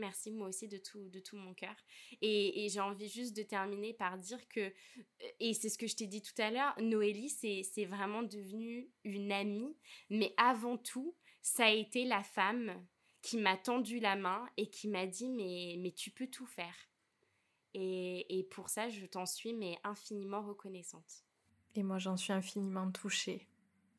[0.00, 1.74] Merci moi aussi de tout, de tout mon cœur.
[2.22, 4.72] Et, j'ai envie juste de terminer par dire que, euh,
[5.38, 9.30] et c'est ce que je t'ai dit tout à l'heure, Noélie, c'est vraiment devenu une
[9.32, 9.76] amie,
[10.08, 12.84] mais avant tout, ça a été la femme
[13.22, 16.74] qui m'a tendu la main et qui m'a dit mais, mais tu peux tout faire.
[17.74, 21.24] Et, et pour ça, je t'en suis mais infiniment reconnaissante.
[21.74, 23.46] Et moi, j'en suis infiniment touchée.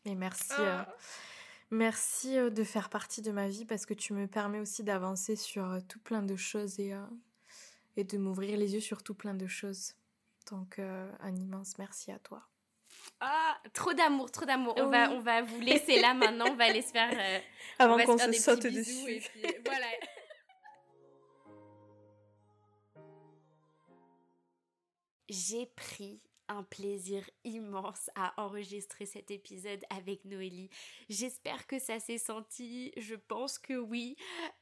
[0.05, 0.51] Et merci.
[0.59, 0.97] Euh, ah.
[1.71, 5.37] Merci euh, de faire partie de ma vie parce que tu me permets aussi d'avancer
[5.37, 6.99] sur euh, tout plein de choses et, euh,
[7.95, 9.95] et de m'ouvrir les yeux sur tout plein de choses.
[10.49, 12.41] Donc un immense merci à toi.
[13.21, 14.73] Ah, trop d'amour, trop d'amour.
[14.75, 17.41] On, va, on va vous laisser là maintenant, on va aller se faire...
[17.79, 19.21] Avant qu'on se, se saute dessus.
[19.35, 19.85] Et voilà.
[25.29, 26.19] J'ai pris
[26.51, 30.69] un plaisir immense à enregistrer cet épisode avec Noélie.
[31.09, 34.15] J'espère que ça s'est senti, je pense que oui.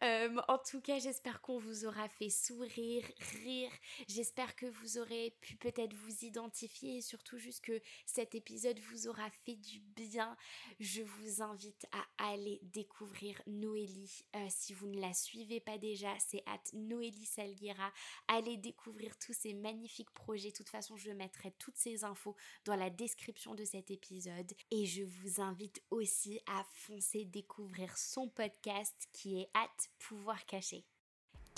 [0.03, 3.03] Euh, en tout cas, j'espère qu'on vous aura fait sourire,
[3.43, 3.71] rire.
[4.07, 9.07] J'espère que vous aurez pu peut-être vous identifier et surtout juste que cet épisode vous
[9.07, 10.37] aura fait du bien.
[10.79, 14.25] Je vous invite à aller découvrir Noélie.
[14.35, 17.91] Euh, si vous ne la suivez pas déjà, c'est at Noélie Salguera.
[18.27, 20.51] Allez découvrir tous ces magnifiques projets.
[20.51, 24.51] De toute façon, je mettrai toutes ces infos dans la description de cet épisode.
[24.71, 30.85] Et je vous invite aussi à foncer découvrir son podcast qui est Hâte Pouvoir Cacher.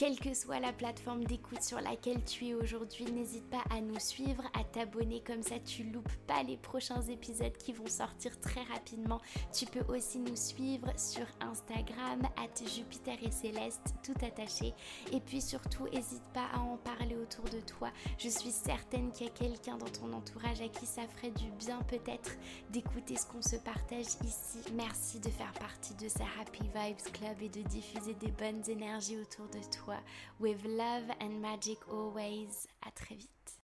[0.01, 3.99] Quelle que soit la plateforme d'écoute sur laquelle tu es aujourd'hui, n'hésite pas à nous
[3.99, 8.63] suivre, à t'abonner, comme ça tu loupes pas les prochains épisodes qui vont sortir très
[8.63, 9.21] rapidement.
[9.53, 14.73] Tu peux aussi nous suivre sur Instagram, at Jupiter et Céleste, tout attaché.
[15.13, 17.91] Et puis surtout, n'hésite pas à en parler autour de toi.
[18.17, 21.51] Je suis certaine qu'il y a quelqu'un dans ton entourage à qui ça ferait du
[21.59, 22.31] bien peut-être
[22.71, 24.61] d'écouter ce qu'on se partage ici.
[24.73, 29.19] Merci de faire partie de ce Happy Vibes Club et de diffuser des bonnes énergies
[29.19, 29.59] autour de
[30.39, 32.67] With love and magic always.
[32.81, 33.53] À très vite.